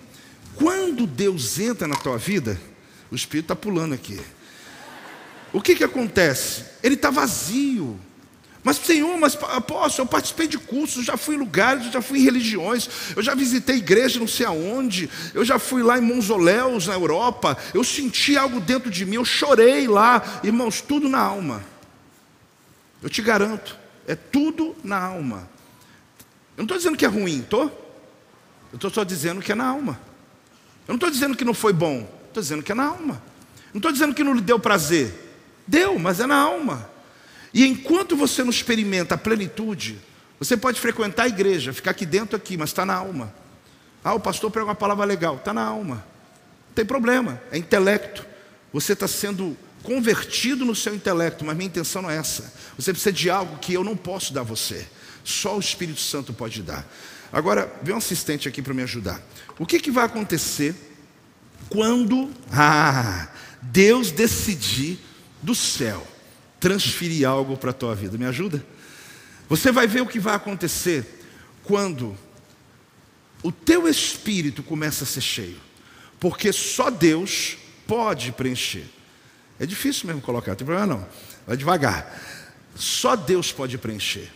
[0.54, 2.62] quando Deus entra na tua vida,
[3.10, 4.22] o Espírito está pulando aqui.
[5.52, 6.66] O que, que acontece?
[6.84, 8.00] Ele está vazio.
[8.68, 12.24] Mas, Senhor, mas apóstolo, eu participei de cursos, já fui em lugares, já fui em
[12.24, 16.94] religiões, eu já visitei igreja não sei aonde, eu já fui lá em Monzoléus, na
[16.94, 21.64] Europa, eu senti algo dentro de mim, eu chorei lá, irmãos, tudo na alma.
[23.02, 25.50] Eu te garanto, é tudo na alma.
[26.58, 27.68] Eu não estou dizendo que é ruim, estou?
[28.74, 29.98] Eu estou só dizendo que é na alma.
[30.86, 33.24] Eu não estou dizendo que não foi bom, estou dizendo que é na alma.
[33.74, 35.14] Não estou dizendo que não lhe deu prazer.
[35.66, 36.97] Deu, mas é na alma.
[37.54, 40.00] E enquanto você não experimenta a plenitude,
[40.40, 43.34] você pode frequentar a igreja, ficar aqui dentro aqui, mas está na alma.
[44.04, 45.96] Ah, o pastor prega uma palavra legal, está na alma.
[46.68, 48.26] Não tem problema, é intelecto.
[48.72, 52.54] Você está sendo convertido no seu intelecto, mas minha intenção não é essa.
[52.78, 54.86] Você precisa de algo que eu não posso dar a você.
[55.24, 56.86] Só o Espírito Santo pode dar.
[57.32, 59.22] Agora, vem um assistente aqui para me ajudar.
[59.58, 60.76] O que, que vai acontecer
[61.70, 63.28] quando ah,
[63.62, 65.00] Deus decidir
[65.42, 66.06] do céu
[66.60, 68.18] transferir algo para a tua vida.
[68.18, 68.66] Me ajuda?
[69.50, 71.24] Você vai ver o que vai acontecer
[71.64, 72.18] quando
[73.44, 75.60] o teu espírito começa a ser cheio,
[76.20, 78.86] porque só Deus pode preencher.
[79.60, 81.08] É difícil mesmo colocar, não tem problema não.
[81.46, 82.22] Vai devagar.
[82.76, 84.30] Só Deus pode preencher.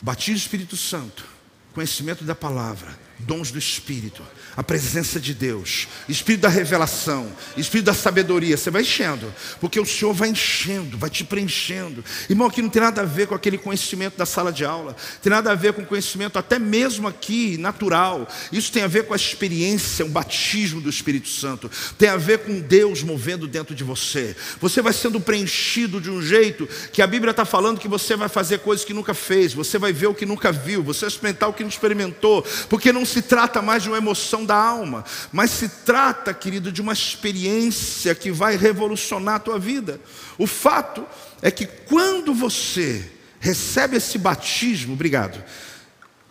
[0.00, 1.24] Batismo do Espírito Santo,
[1.72, 4.22] conhecimento da palavra, dons do Espírito,
[4.56, 8.56] a presença de Deus, Espírito da revelação, Espírito da sabedoria.
[8.56, 12.04] Você vai enchendo, porque o Senhor vai enchendo, vai te preenchendo.
[12.28, 15.30] Irmão, aqui não tem nada a ver com aquele conhecimento da sala de aula, tem
[15.30, 18.28] nada a ver com conhecimento até mesmo aqui natural.
[18.52, 22.38] Isso tem a ver com a experiência, o batismo do Espírito Santo, tem a ver
[22.40, 24.36] com Deus movendo dentro de você.
[24.60, 28.28] Você vai sendo preenchido de um jeito que a Bíblia está falando que você vai
[28.28, 31.48] fazer coisas que nunca fez, você vai ver o que nunca viu, você vai experimentar
[31.48, 35.50] o que não experimentou, porque não se trata mais de uma emoção da alma, mas
[35.50, 40.00] se trata, querido, de uma experiência que vai revolucionar a tua vida.
[40.36, 41.06] O fato
[41.42, 45.42] é que quando você recebe esse batismo, obrigado,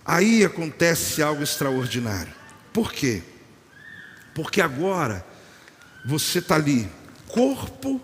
[0.06, 2.34] aí acontece algo extraordinário.
[2.72, 3.24] Por quê?
[4.36, 5.26] Porque agora
[6.06, 6.88] você está ali,
[7.28, 8.00] corpo,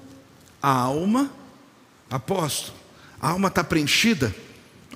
[0.61, 1.31] alma,
[2.09, 2.77] apóstolo,
[3.21, 4.33] a alma está preenchida?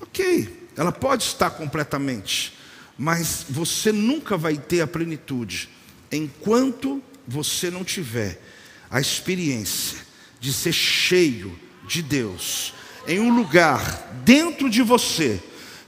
[0.02, 2.57] Ok, ela pode estar completamente,
[2.98, 5.68] mas você nunca vai ter a plenitude
[6.10, 8.42] enquanto você não tiver
[8.90, 9.98] a experiência
[10.40, 12.74] de ser cheio de Deus
[13.06, 15.40] em um lugar dentro de você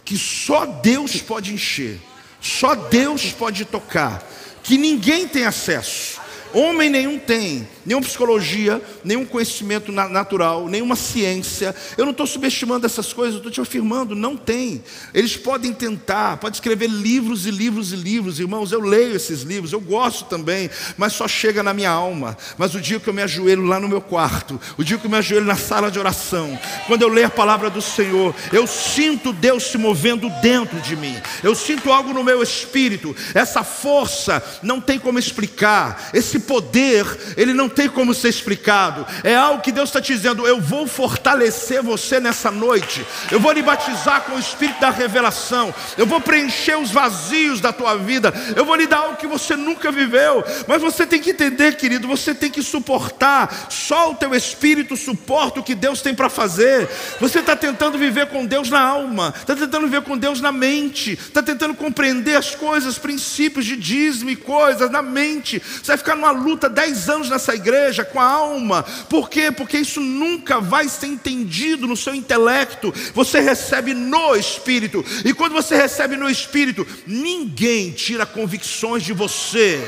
[0.05, 2.01] que só Deus pode encher,
[2.41, 4.27] só Deus pode tocar,
[4.63, 6.21] que ninguém tem acesso.
[6.53, 11.75] Homem nenhum tem, nenhuma psicologia, nenhum conhecimento natural, nenhuma ciência.
[11.97, 14.83] Eu não estou subestimando essas coisas, estou te afirmando, não tem.
[15.15, 18.73] Eles podem tentar, podem escrever livros e livros e livros, irmãos.
[18.73, 22.37] Eu leio esses livros, eu gosto também, mas só chega na minha alma.
[22.59, 25.11] Mas o dia que eu me ajoelho lá no meu quarto, o dia que eu
[25.11, 29.33] me ajoelho na sala de oração, quando eu leio a palavra do Senhor, eu sinto
[29.33, 33.17] Deus se movendo dentro de mim, eu sinto algo no meu espírito.
[33.35, 37.07] Essa força não tem como explicar, esse poder,
[37.37, 39.07] ele não tem como ser explicado.
[39.23, 43.53] É algo que Deus está te dizendo: eu vou fortalecer você nessa noite, eu vou
[43.53, 48.33] lhe batizar com o Espírito da revelação, eu vou preencher os vazios da tua vida,
[48.57, 50.43] eu vou lhe dar algo que você nunca viveu.
[50.67, 55.61] Mas você tem que entender, querido, você tem que suportar, só o teu espírito suporta
[55.61, 56.89] o que Deus tem para fazer.
[57.21, 61.13] Você está tentando viver com Deus na alma, está tentando viver com Deus na mente,
[61.13, 65.61] está tentando compreender as coisas, princípios de dízimo e coisas na mente.
[65.61, 68.83] Você vai ficar numa uma luta dez anos nessa igreja com a alma.
[69.09, 69.53] Por quê?
[69.53, 72.93] Porque isso nunca vai ser entendido no seu intelecto.
[73.15, 75.05] Você recebe no Espírito.
[75.25, 79.87] E quando você recebe no Espírito, ninguém tira convicções de você.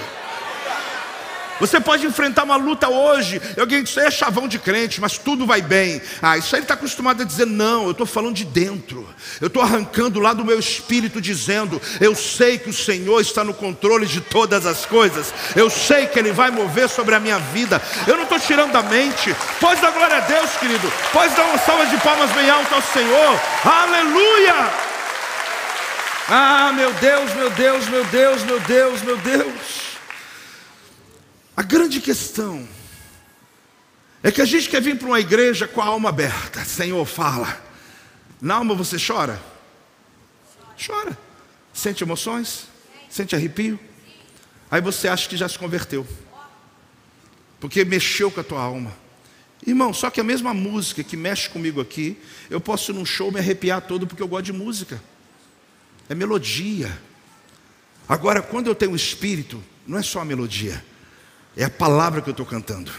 [1.63, 5.63] Você pode enfrentar uma luta hoje, alguém diz, é chavão de crente, mas tudo vai
[5.63, 6.03] bem.
[6.21, 9.09] Ah, isso aí ele está acostumado a dizer, não, eu estou falando de dentro.
[9.41, 13.55] Eu estou arrancando lá do meu espírito, dizendo, eu sei que o Senhor está no
[13.55, 15.33] controle de todas as coisas.
[15.55, 17.81] Eu sei que Ele vai mover sobre a minha vida.
[18.09, 19.33] Eu não estou tirando da mente.
[19.61, 20.93] Pode dar glória a Deus, querido.
[21.13, 23.41] Pode dar uma salva de palmas bem alto ao Senhor.
[23.65, 24.69] Aleluia!
[26.29, 29.92] Ah, meu Deus, meu Deus, meu Deus, meu Deus, meu Deus.
[31.63, 32.67] A grande questão
[34.21, 36.65] é que a gente quer vir para uma igreja com a alma aberta.
[36.65, 37.65] Senhor, fala.
[38.41, 39.41] Na alma você chora?
[40.85, 41.17] Chora.
[41.73, 42.67] Sente emoções?
[43.09, 43.79] Sente arrepio?
[44.69, 46.05] Aí você acha que já se converteu.
[47.61, 48.93] Porque mexeu com a tua alma.
[49.65, 53.39] Irmão, só que a mesma música que mexe comigo aqui, eu posso num show me
[53.39, 55.01] arrepiar todo porque eu gosto de música.
[56.09, 56.91] É melodia.
[58.09, 60.91] Agora, quando eu tenho espírito, não é só a melodia.
[61.57, 62.91] É a palavra que eu estou cantando.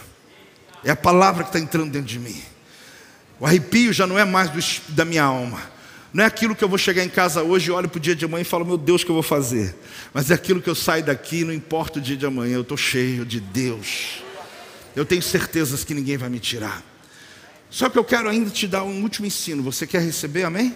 [0.84, 2.42] É a palavra que está entrando dentro de mim.
[3.40, 5.60] O arrepio já não é mais do, da minha alma.
[6.14, 8.24] Não é aquilo que eu vou chegar em casa hoje olho para o dia de
[8.24, 9.76] amanhã e falo, meu Deus, o que eu vou fazer?
[10.14, 12.78] Mas é aquilo que eu saio daqui, não importa o dia de amanhã, eu estou
[12.78, 14.24] cheio de Deus.
[14.96, 16.84] Eu tenho certezas que ninguém vai me tirar.
[17.70, 19.64] Só que eu quero ainda te dar um último ensino.
[19.64, 20.76] Você quer receber, amém?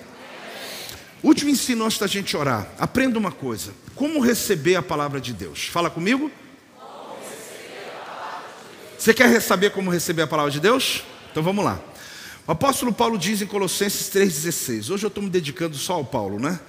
[1.22, 2.68] Último ensino antes da gente orar.
[2.80, 5.68] Aprenda uma coisa: como receber a palavra de Deus.
[5.68, 6.32] Fala comigo.
[9.08, 11.02] Você quer saber como receber a palavra de Deus?
[11.32, 11.80] Então vamos lá.
[12.46, 14.90] O apóstolo Paulo diz em Colossenses 3,16.
[14.90, 16.60] Hoje eu estou me dedicando só ao Paulo, né?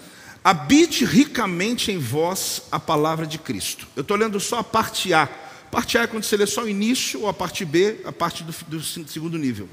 [0.45, 3.89] Habite ricamente em vós a palavra de Cristo.
[3.97, 5.25] Eu estou lendo só a parte A.
[5.25, 5.27] A
[5.69, 8.45] parte A é quando você lê só o início, ou a parte B, a parte
[8.45, 9.69] do, do segundo nível.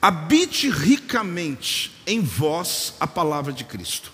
[0.00, 4.12] Habite ricamente em vós a palavra de Cristo.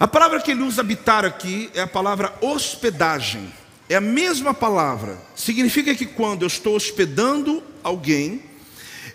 [0.00, 3.52] A palavra que ele usa habitar aqui é a palavra hospedagem.
[3.88, 5.18] É a mesma palavra.
[5.36, 8.42] Significa que quando eu estou hospedando alguém,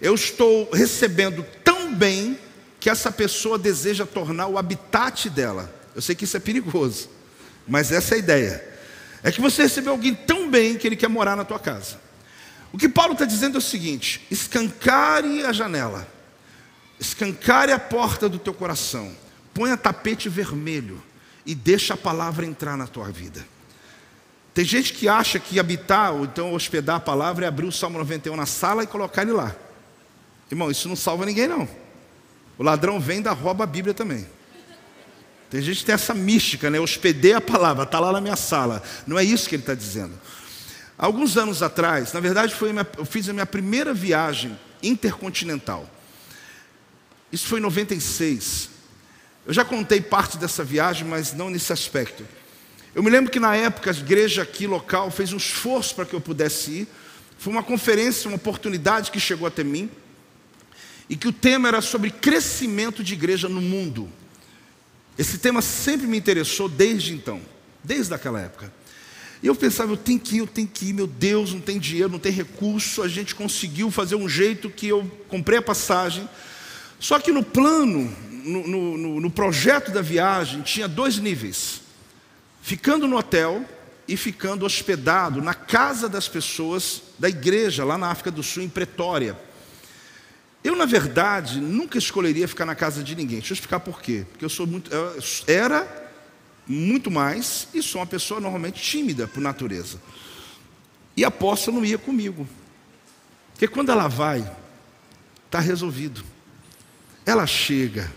[0.01, 2.37] eu estou recebendo tão bem
[2.79, 5.73] que essa pessoa deseja tornar o habitat dela.
[5.95, 7.09] Eu sei que isso é perigoso,
[7.67, 8.69] mas essa é a ideia.
[9.21, 11.99] É que você recebeu alguém tão bem que ele quer morar na tua casa.
[12.71, 16.07] O que Paulo está dizendo é o seguinte: escancare a janela,
[16.99, 19.13] escancare a porta do teu coração,
[19.53, 21.03] ponha tapete vermelho
[21.45, 23.45] e deixa a palavra entrar na tua vida.
[24.59, 27.97] Tem gente que acha que habitar ou então hospedar a palavra é abrir o Salmo
[27.97, 29.55] 91 na sala e colocar ele lá.
[30.51, 31.65] Irmão, isso não salva ninguém não.
[32.57, 34.27] O ladrão vem da rouba a Bíblia também.
[35.49, 36.77] Tem gente que tem essa mística, né?
[36.77, 38.83] Hospedei a palavra, está lá na minha sala.
[39.07, 40.19] Não é isso que ele está dizendo.
[40.97, 45.89] Alguns anos atrás, na verdade, foi minha, eu fiz a minha primeira viagem intercontinental.
[47.31, 48.71] Isso foi em 96.
[49.47, 52.25] Eu já contei parte dessa viagem, mas não nesse aspecto.
[52.99, 56.13] Eu me lembro que na época a igreja aqui local fez um esforço para que
[56.13, 56.87] eu pudesse ir.
[57.37, 59.89] Foi uma conferência, uma oportunidade que chegou até mim.
[61.09, 64.09] E que o tema era sobre crescimento de igreja no mundo.
[65.17, 67.39] Esse tema sempre me interessou desde então,
[67.81, 68.69] desde aquela época.
[69.41, 71.79] E eu pensava, eu tenho que ir, eu tenho que ir, meu Deus, não tem
[71.79, 73.01] dinheiro, não tem recurso.
[73.01, 76.27] A gente conseguiu fazer um jeito que eu comprei a passagem.
[76.99, 81.87] Só que no plano, no, no, no projeto da viagem, tinha dois níveis:
[82.61, 83.65] ficando no hotel
[84.07, 88.69] e ficando hospedado na casa das pessoas da igreja, lá na África do Sul, em
[88.69, 89.37] Pretória.
[90.63, 93.39] Eu, na verdade, nunca escolheria ficar na casa de ninguém.
[93.39, 94.25] Deixa eu explicar por quê.
[94.29, 94.91] Porque eu sou muito.
[94.93, 96.09] Eu era
[96.67, 99.99] muito mais e sou uma pessoa normalmente tímida por natureza.
[101.15, 102.47] E a poça não ia comigo.
[103.53, 104.49] Porque quando ela vai,
[105.45, 106.23] está resolvido.
[107.25, 108.11] Ela chega,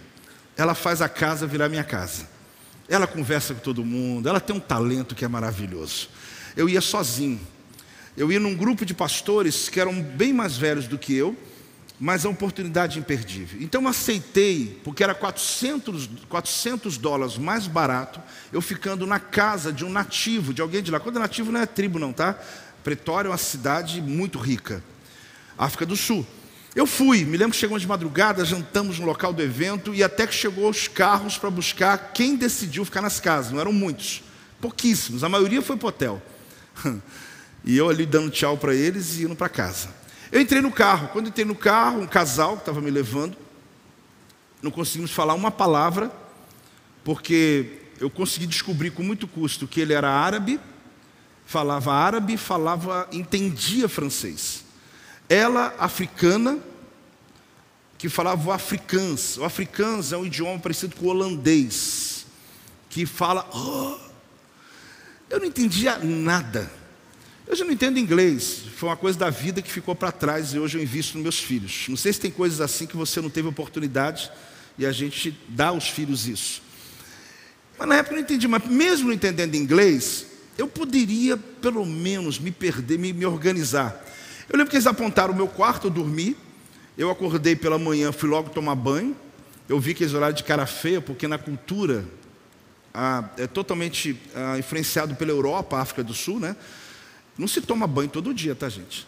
[0.56, 2.28] ela faz a casa virar minha casa.
[2.92, 6.10] Ela conversa com todo mundo, ela tem um talento que é maravilhoso.
[6.54, 7.40] Eu ia sozinho.
[8.14, 11.34] Eu ia num grupo de pastores que eram bem mais velhos do que eu
[12.04, 13.62] mas a oportunidade imperdível.
[13.62, 18.20] Então eu aceitei, porque era 400, 400 dólares mais barato,
[18.52, 20.98] eu ficando na casa de um nativo, de alguém de lá.
[20.98, 22.36] Quando é nativo não é tribo não, tá?
[22.82, 24.82] Pretória é uma cidade muito rica,
[25.56, 26.26] África do Sul.
[26.74, 30.26] Eu fui, me lembro que chegamos de madrugada, jantamos no local do evento e até
[30.26, 33.52] que chegou os carros para buscar quem decidiu ficar nas casas.
[33.52, 34.22] Não eram muitos,
[34.60, 36.22] pouquíssimos, a maioria foi para o hotel.
[37.64, 39.88] E eu ali dando tchau para eles e indo para casa.
[40.32, 41.08] Eu entrei no carro.
[41.12, 43.36] Quando entrei no carro, um casal que estava me levando,
[44.60, 46.10] não conseguimos falar uma palavra,
[47.04, 50.58] porque eu consegui descobrir com muito custo que ele era árabe,
[51.46, 54.61] falava árabe, falava, entendia francês.
[55.32, 56.58] Ela, africana,
[57.96, 59.38] que falava o africans.
[59.38, 62.26] O africans é um idioma parecido com o holandês,
[62.90, 63.48] que fala.
[63.54, 63.96] Oh,
[65.30, 66.70] eu não entendia nada.
[67.46, 70.58] Eu já não entendo inglês, foi uma coisa da vida que ficou para trás e
[70.58, 71.86] hoje eu invisto nos meus filhos.
[71.88, 74.30] Não sei se tem coisas assim que você não teve oportunidade
[74.76, 76.62] e a gente dá aos filhos isso.
[77.78, 80.26] Mas na época eu não entendi, mas mesmo não entendendo inglês,
[80.58, 84.11] eu poderia pelo menos me perder, me, me organizar.
[84.52, 86.36] Eu lembro que eles apontaram o meu quarto, eu dormi,
[86.98, 89.16] eu acordei pela manhã, fui logo tomar banho,
[89.66, 92.04] eu vi que eles olharam de cara feia, porque na cultura
[92.92, 96.54] ah, é totalmente ah, influenciado pela Europa, África do Sul, né?
[97.38, 99.06] Não se toma banho todo dia, tá, gente?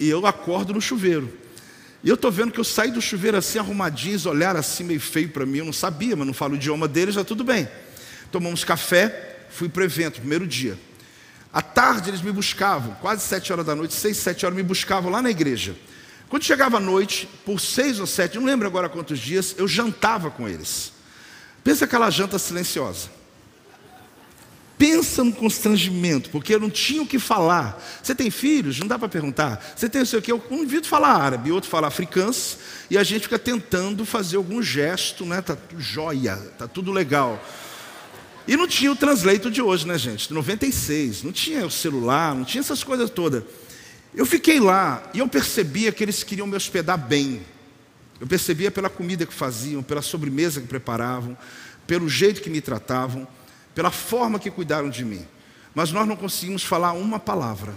[0.00, 1.30] E eu acordo no chuveiro.
[2.02, 5.00] E eu estou vendo que eu saí do chuveiro assim, arrumadinho, eles olharam assim meio
[5.00, 5.58] feio para mim.
[5.58, 7.68] Eu não sabia, mas não falo o idioma deles, já tudo bem.
[8.30, 10.78] Tomamos café, fui para o evento, primeiro dia.
[11.52, 15.10] À tarde eles me buscavam, quase sete horas da noite, seis, sete horas, me buscavam
[15.10, 15.76] lá na igreja.
[16.28, 20.30] Quando chegava a noite, por seis ou sete, não lembro agora quantos dias, eu jantava
[20.30, 20.92] com eles.
[21.62, 23.10] Pensa aquela janta silenciosa.
[24.78, 27.80] Pensa no constrangimento, porque eu não tinha o que falar.
[28.02, 28.80] Você tem filhos?
[28.80, 29.62] Não dá para perguntar.
[29.76, 30.22] Você tem o seu?
[30.26, 32.34] Eu convido falar árabe, outro fala africano,
[32.90, 35.40] e a gente fica tentando fazer algum gesto, né?
[35.42, 37.40] Tá joia, tá tudo legal.
[38.46, 40.32] E não tinha o translate de hoje, né, gente?
[40.32, 43.44] 96, não tinha o celular, não tinha essas coisas todas.
[44.14, 47.42] Eu fiquei lá e eu percebia que eles queriam me hospedar bem.
[48.20, 51.36] Eu percebia pela comida que faziam, pela sobremesa que preparavam,
[51.86, 53.26] pelo jeito que me tratavam
[53.74, 55.26] pela forma que cuidaram de mim.
[55.74, 57.74] Mas nós não conseguimos falar uma palavra,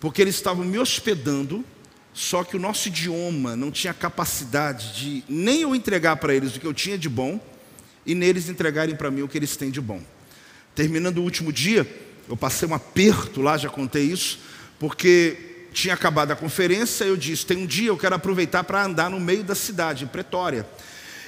[0.00, 1.64] porque eles estavam me hospedando,
[2.12, 6.60] só que o nosso idioma não tinha capacidade de nem eu entregar para eles o
[6.60, 7.40] que eu tinha de bom,
[8.04, 10.00] e neles entregarem para mim o que eles têm de bom.
[10.74, 11.86] Terminando o último dia,
[12.28, 14.38] eu passei um aperto lá, já contei isso,
[14.78, 15.36] porque
[15.72, 19.20] tinha acabado a conferência, eu disse: tem um dia eu quero aproveitar para andar no
[19.20, 20.66] meio da cidade, em Pretória.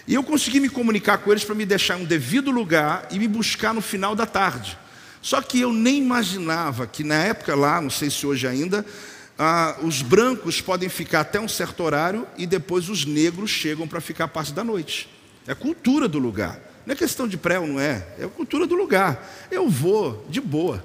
[0.06, 3.18] E eu consegui me comunicar com eles para me deixar em um devido lugar e
[3.18, 4.78] me buscar no final da tarde.
[5.22, 8.84] Só que eu nem imaginava que na época lá, não sei se hoje ainda,
[9.38, 14.00] ah, os brancos podem ficar até um certo horário e depois os negros chegam para
[14.00, 15.08] ficar parte da noite.
[15.46, 16.60] É a cultura do lugar.
[16.86, 19.26] Não é questão de pré ou não é, é a cultura do lugar.
[19.50, 20.84] Eu vou de boa.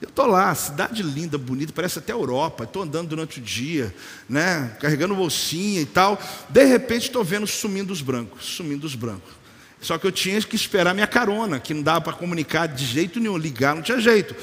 [0.00, 2.64] Eu estou lá, cidade linda, bonita, parece até Europa.
[2.64, 3.94] Estou andando durante o dia,
[4.28, 6.20] né, carregando bolsinha e tal.
[6.48, 9.32] De repente estou vendo sumindo os brancos, sumindo os brancos.
[9.80, 13.18] Só que eu tinha que esperar minha carona, que não dava para comunicar de jeito
[13.18, 14.34] nenhum, ligar não tinha jeito.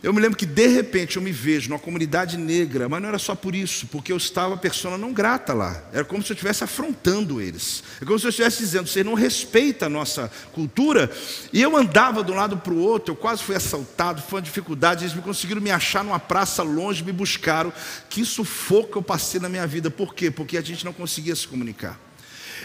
[0.00, 3.18] Eu me lembro que de repente eu me vejo numa comunidade negra, mas não era
[3.18, 5.82] só por isso, porque eu estava persona não grata lá.
[5.92, 7.82] Era como se eu estivesse afrontando eles.
[8.00, 11.10] É como se eu estivesse dizendo, você não respeita a nossa cultura.
[11.52, 14.44] E eu andava de um lado para o outro, eu quase fui assaltado, foi uma
[14.44, 17.72] dificuldade, eles me conseguiram me achar numa praça longe, me buscaram.
[18.08, 19.90] Que sufoco eu passei na minha vida.
[19.90, 20.30] Por quê?
[20.30, 21.98] Porque a gente não conseguia se comunicar.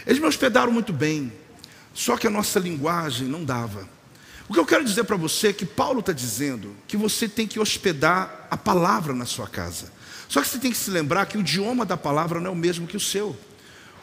[0.06, 1.34] Eles me hospedaram muito bem,
[1.96, 3.90] só que a nossa linguagem não dava.
[4.54, 7.47] O que eu quero dizer para você é que Paulo está dizendo que você tem
[7.47, 9.91] que hospedar a palavra na sua casa.
[10.30, 12.56] Só que você tem que se lembrar que o idioma da palavra não é o
[12.56, 13.36] mesmo que o seu.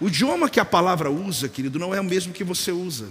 [0.01, 3.11] O idioma que a palavra usa, querido, não é o mesmo que você usa.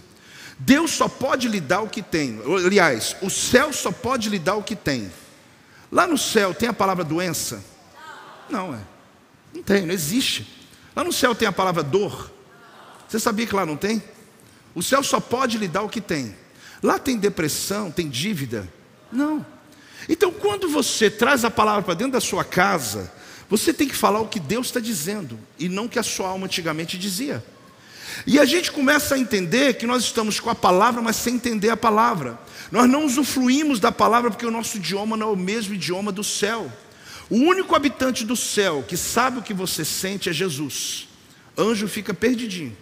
[0.57, 2.41] Deus só pode lhe dar o que tem.
[2.65, 5.09] Aliás, o céu só pode lhe dar o que tem.
[5.89, 7.63] Lá no céu tem a palavra doença?
[8.49, 8.79] Não, é.
[9.55, 10.45] Não tem, não existe.
[10.93, 12.29] Lá no céu tem a palavra dor?
[13.07, 14.03] Você sabia que lá não tem?
[14.75, 16.35] O céu só pode lhe dar o que tem.
[16.82, 18.67] Lá tem depressão, tem dívida?
[19.11, 19.45] Não.
[20.07, 23.11] Então, quando você traz a palavra para dentro da sua casa,
[23.49, 26.30] você tem que falar o que Deus está dizendo e não o que a sua
[26.30, 27.43] alma antigamente dizia.
[28.25, 31.69] E a gente começa a entender que nós estamos com a palavra, mas sem entender
[31.69, 32.39] a palavra.
[32.71, 36.23] Nós não usufruímos da palavra porque o nosso idioma não é o mesmo idioma do
[36.23, 36.71] céu.
[37.30, 41.07] O único habitante do céu que sabe o que você sente é Jesus.
[41.57, 42.75] Anjo fica perdidinho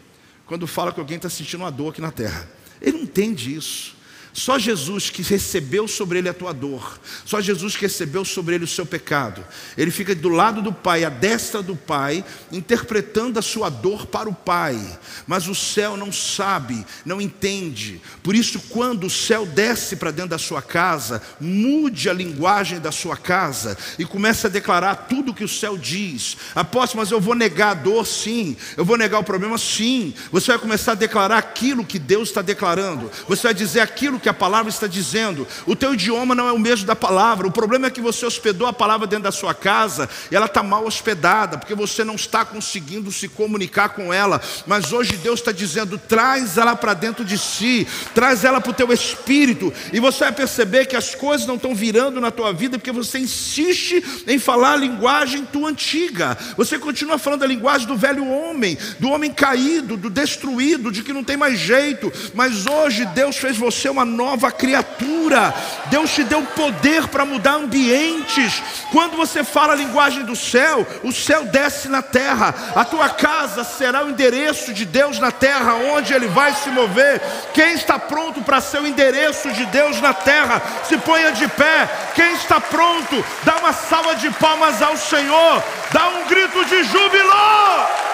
[0.46, 2.48] quando fala que alguém está sentindo uma dor aqui na terra.
[2.82, 3.97] Ele não entende isso.
[4.38, 8.66] Só Jesus que recebeu sobre ele a tua dor, só Jesus que recebeu sobre ele
[8.66, 9.44] o seu pecado.
[9.76, 14.30] Ele fica do lado do Pai, à destra do Pai, interpretando a sua dor para
[14.30, 14.80] o Pai.
[15.26, 18.00] Mas o céu não sabe, não entende.
[18.22, 22.92] Por isso, quando o céu desce para dentro da sua casa, mude a linguagem da
[22.92, 26.38] sua casa e comece a declarar tudo o que o céu diz.
[26.54, 28.56] Apóstolo, mas eu vou negar a dor, sim.
[28.78, 30.14] Eu vou negar o problema, sim.
[30.32, 33.10] Você vai começar a declarar aquilo que Deus está declarando.
[33.28, 35.48] Você vai dizer aquilo que que a palavra está dizendo.
[35.66, 37.48] O teu idioma não é o mesmo da palavra.
[37.48, 40.62] O problema é que você hospedou a palavra dentro da sua casa e ela está
[40.62, 44.42] mal hospedada, porque você não está conseguindo se comunicar com ela.
[44.66, 48.74] Mas hoje Deus está dizendo: traz ela para dentro de si, traz ela para o
[48.74, 52.78] teu espírito, e você vai perceber que as coisas não estão virando na tua vida
[52.78, 56.38] porque você insiste em falar a linguagem tua antiga.
[56.58, 61.14] Você continua falando a linguagem do velho homem, do homem caído, do destruído, de que
[61.14, 62.12] não tem mais jeito.
[62.34, 65.54] Mas hoje Deus fez você uma nova criatura.
[65.86, 68.64] Deus te deu poder para mudar ambientes.
[68.92, 72.54] Quando você fala a linguagem do céu, o céu desce na terra.
[72.76, 77.22] A tua casa será o endereço de Deus na terra, onde ele vai se mover.
[77.54, 81.88] Quem está pronto para ser o endereço de Deus na terra, se ponha de pé.
[82.16, 85.64] Quem está pronto, dá uma salva de palmas ao Senhor.
[85.92, 88.08] Dá um grito de júbilo.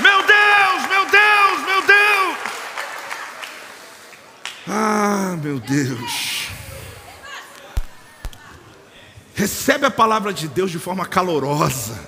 [0.00, 2.36] Meu Deus, meu Deus, meu Deus.
[4.68, 6.48] Ah, meu Deus.
[9.34, 11.98] Recebe a palavra de Deus de forma calorosa.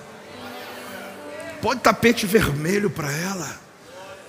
[1.61, 3.59] Pode tapete vermelho para ela.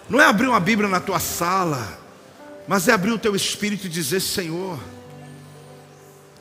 [0.08, 1.98] Não é abrir uma Bíblia na tua sala,
[2.66, 4.78] mas é abrir o teu espírito e dizer: Senhor,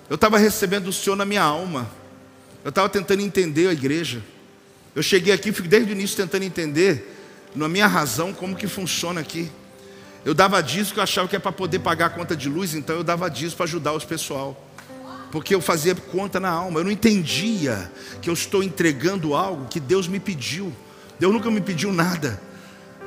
[0.10, 1.90] eu estava recebendo o Senhor na minha alma.
[2.64, 4.22] Eu estava tentando entender a igreja.
[4.96, 7.16] Eu cheguei aqui, fico desde o início tentando entender,
[7.56, 9.50] na minha razão, como que funciona aqui.
[10.26, 12.74] Eu dava dízimo que eu achava que é para poder pagar a conta de luz,
[12.74, 14.66] então eu dava dízimo para ajudar os pessoal.
[15.32, 16.80] Porque eu fazia conta na alma.
[16.80, 17.92] Eu não entendia
[18.22, 20.74] que eu estou entregando algo que Deus me pediu.
[21.20, 22.42] Deus nunca me pediu nada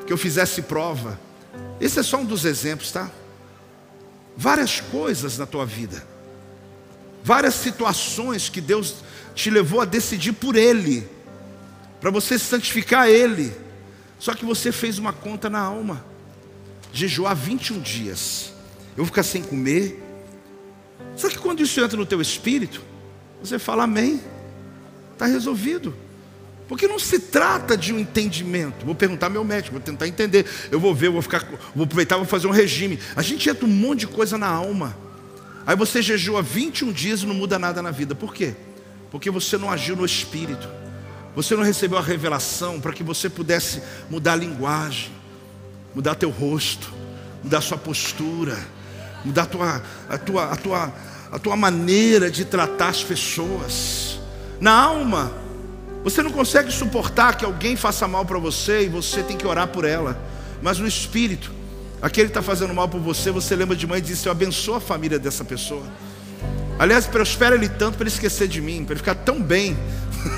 [0.07, 1.19] que eu fizesse prova.
[1.81, 3.11] Esse é só um dos exemplos, tá?
[4.37, 6.07] Várias coisas na tua vida.
[7.25, 8.97] Várias situações que Deus
[9.35, 11.09] te levou a decidir por Ele,
[12.01, 13.53] para você santificar Ele.
[14.19, 16.12] Só que você fez uma conta na alma
[16.93, 18.53] jejuar 21 dias.
[18.91, 20.01] Eu vou ficar sem comer.
[21.17, 22.83] Só que quando isso entra no teu espírito,
[23.43, 24.21] você fala amém.
[25.13, 25.95] Está resolvido.
[26.69, 28.85] Porque não se trata de um entendimento.
[28.85, 30.47] Vou perguntar ao meu médico, vou tentar entender.
[30.71, 32.99] Eu vou ver, vou ficar, vou aproveitar, vou fazer um regime.
[33.17, 34.97] A gente entra um monte de coisa na alma.
[35.67, 38.15] Aí você jejua 21 dias e não muda nada na vida.
[38.15, 38.55] Por quê?
[39.11, 40.69] Porque você não agiu no espírito.
[41.35, 45.22] Você não recebeu a revelação para que você pudesse mudar a linguagem
[45.95, 46.93] mudar teu rosto,
[47.43, 48.59] mudar sua postura,
[49.25, 50.93] mudar a tua, a tua, a tua,
[51.33, 54.21] a tua maneira de tratar as pessoas.
[54.61, 55.33] Na alma,
[56.05, 59.69] você não consegue suportar que alguém faça mal para você e você tem que orar
[59.69, 60.21] por ela.
[60.61, 61.51] Mas no espírito,
[62.01, 64.75] aquele que está fazendo mal por você, você lembra de mãe e diz: Eu abençoo
[64.75, 65.85] a família dessa pessoa.
[66.79, 69.77] Aliás, prospera ele tanto para ele esquecer de mim, para ele ficar tão bem,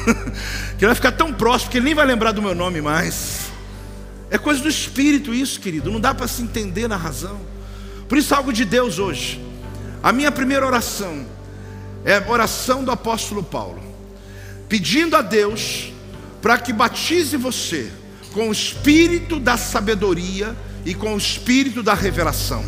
[0.77, 3.54] que ele vai ficar tão próximo que ele nem vai lembrar do meu nome mais.
[4.35, 5.93] É coisa do espírito isso, querido.
[5.93, 7.41] Não dá para se entender na razão.
[8.09, 9.41] Por isso, algo de Deus hoje.
[10.03, 11.25] A minha primeira oração
[12.05, 13.81] é a oração do apóstolo Paulo,
[14.69, 15.93] pedindo a Deus
[16.43, 17.93] para que batize você
[18.33, 22.65] com o espírito da sabedoria e com o espírito da revelação.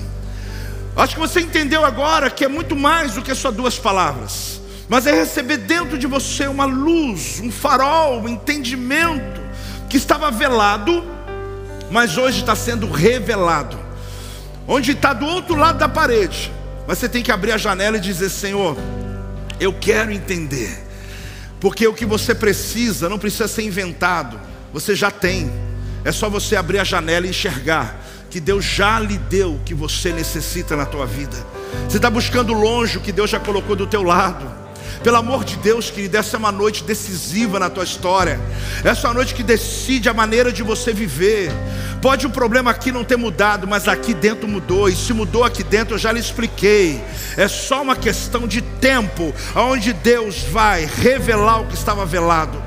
[0.95, 5.05] Acho que você entendeu agora que é muito mais do que só duas palavras, mas
[5.05, 9.41] é receber dentro de você uma luz, um farol, um entendimento
[9.91, 11.16] que estava velado,
[11.91, 13.79] mas hoje está sendo revelado.
[14.69, 16.53] Onde está do outro lado da parede,
[16.87, 18.77] mas você tem que abrir a janela e dizer: Senhor,
[19.61, 20.85] eu quero entender,
[21.61, 24.41] porque o que você precisa não precisa ser inventado,
[24.73, 25.51] você já tem,
[26.05, 28.01] é só você abrir a janela e enxergar
[28.31, 31.37] que Deus já lhe deu o que você necessita na tua vida.
[31.89, 34.66] Você está buscando longe o que Deus já colocou do teu lado.
[35.07, 38.41] Pelo amor de Deus, querido, essa é uma noite decisiva na tua história.
[38.83, 41.53] Essa é uma noite que decide a maneira de você viver.
[42.03, 44.89] Pode o problema aqui não ter mudado, mas aqui dentro mudou.
[44.89, 47.01] E se mudou aqui dentro, eu já lhe expliquei.
[47.37, 52.61] É só uma questão de tempo, onde Deus vai revelar o que estava velado.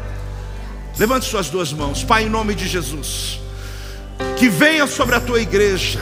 [0.98, 3.38] Levante suas duas mãos, Pai, em nome de Jesus.
[4.38, 6.00] Que venha sobre a tua igreja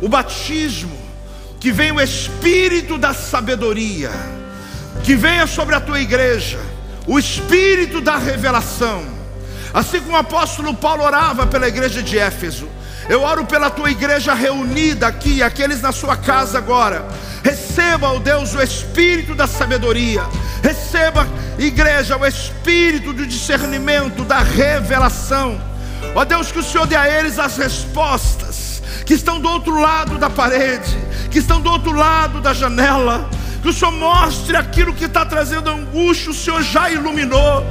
[0.00, 0.96] o batismo,
[1.60, 4.10] que venha o espírito da sabedoria
[5.04, 6.58] que venha sobre a tua igreja
[7.06, 9.04] o espírito da revelação,
[9.74, 12.66] assim como o apóstolo Paulo orava pela igreja de Éfeso.
[13.06, 17.06] Eu oro pela tua igreja reunida aqui, aqueles na sua casa agora.
[17.42, 20.22] Receba, ó Deus, o espírito da sabedoria.
[20.62, 21.28] Receba,
[21.58, 25.60] igreja, o espírito do discernimento, da revelação.
[26.14, 30.16] Ó Deus, que o Senhor dê a eles as respostas que estão do outro lado
[30.16, 30.96] da parede,
[31.30, 33.28] que estão do outro lado da janela
[33.64, 37.64] que o Senhor mostre aquilo que está trazendo angústia, o Senhor já iluminou.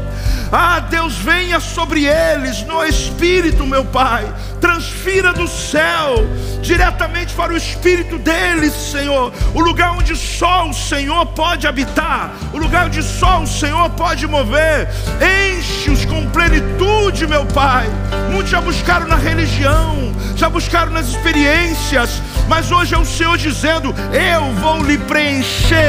[0.51, 4.25] Ah, Deus, venha sobre eles no Espírito, meu Pai.
[4.59, 6.15] Transfira do céu
[6.63, 9.31] diretamente para o Espírito deles, Senhor.
[9.53, 14.25] O lugar onde só o Senhor pode habitar, o lugar onde só o Senhor pode
[14.25, 14.87] mover.
[15.21, 17.87] Enche-os com plenitude, meu Pai.
[18.31, 23.93] Muitos já buscaram na religião, já buscaram nas experiências, mas hoje é o Senhor dizendo:
[24.13, 25.82] Eu vou lhe preencher,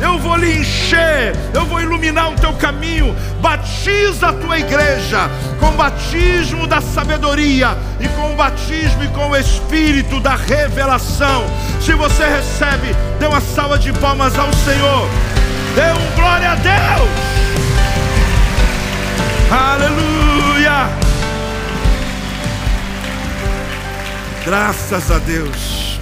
[0.00, 3.14] eu vou lhe encher, eu vou iluminar o teu caminho.
[3.40, 9.30] Batiza a tua igreja com o batismo da sabedoria e com o batismo e com
[9.30, 11.46] o espírito da revelação.
[11.80, 15.08] Se você recebe, dê uma salva de palmas ao Senhor.
[15.74, 17.36] Dê um glória a Deus.
[19.50, 20.88] Aleluia.
[24.44, 25.95] Graças a Deus.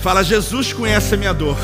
[0.00, 1.58] Fala, Jesus conhece a minha dor.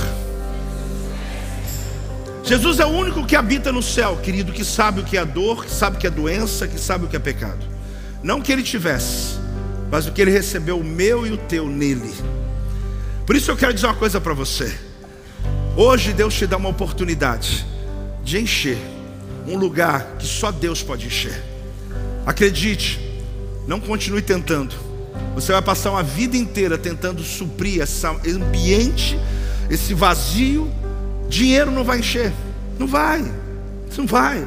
[2.43, 5.65] Jesus é o único que habita no céu, querido, que sabe o que é dor,
[5.65, 7.65] que sabe o que é doença, que sabe o que é pecado.
[8.23, 9.39] Não que ele tivesse,
[9.91, 12.13] mas o que ele recebeu, o meu e o teu nele.
[13.25, 14.75] Por isso eu quero dizer uma coisa para você.
[15.77, 17.65] Hoje Deus te dá uma oportunidade
[18.23, 18.79] de encher
[19.47, 21.43] um lugar que só Deus pode encher.
[22.27, 23.01] Acredite,
[23.67, 24.75] não continue tentando.
[25.35, 29.19] Você vai passar uma vida inteira tentando suprir esse ambiente,
[29.69, 30.71] esse vazio
[31.29, 32.33] Dinheiro não vai encher.
[32.79, 33.25] Não vai.
[33.97, 34.47] Não vai.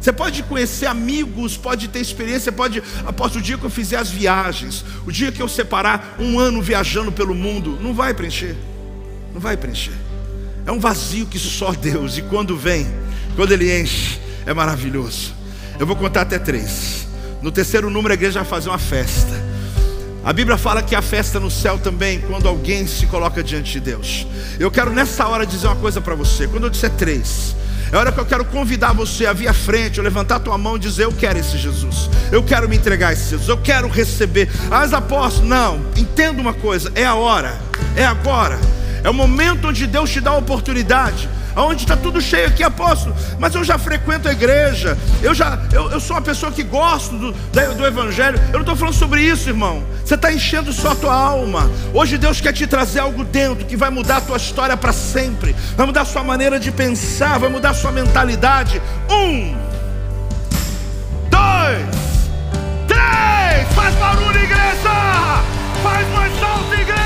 [0.00, 2.82] Você pode conhecer amigos, pode ter experiência, pode.
[3.06, 6.62] Após o dia que eu fizer as viagens, o dia que eu separar um ano
[6.62, 8.56] viajando pelo mundo, não vai preencher.
[9.34, 9.96] Não vai preencher.
[10.64, 12.18] É um vazio que só Deus.
[12.18, 12.86] E quando vem,
[13.34, 15.34] quando Ele enche, é maravilhoso.
[15.78, 17.06] Eu vou contar até três.
[17.42, 19.34] No terceiro número, a igreja vai fazer uma festa.
[20.26, 23.78] A Bíblia fala que há festa no céu também quando alguém se coloca diante de
[23.78, 24.26] Deus.
[24.58, 26.48] Eu quero nessa hora dizer uma coisa para você.
[26.48, 27.54] Quando eu disser três,
[27.92, 30.80] é hora que eu quero convidar você a vir à frente, levantar tua mão e
[30.80, 34.48] dizer: Eu quero esse Jesus, eu quero me entregar a esse Jesus, eu quero receber.
[34.68, 37.56] As apóstolos, não, entenda uma coisa: é a hora,
[37.94, 38.58] é agora,
[39.02, 41.28] é o momento onde Deus te dá a oportunidade
[41.64, 45.90] onde está tudo cheio aqui, apóstolo, mas eu já frequento a igreja, eu já eu,
[45.90, 48.38] eu sou uma pessoa que gosto do, do Evangelho.
[48.48, 49.82] Eu não estou falando sobre isso, irmão.
[50.04, 51.70] Você está enchendo só a tua alma.
[51.94, 55.54] Hoje Deus quer te trazer algo dentro que vai mudar a tua história para sempre,
[55.76, 58.80] vai mudar a sua maneira de pensar, vai mudar a sua mentalidade.
[59.10, 59.56] Um,
[61.30, 61.86] dois,
[62.86, 65.42] três, faz barulho, igreja!
[65.82, 67.05] Faz mais alto, igreja!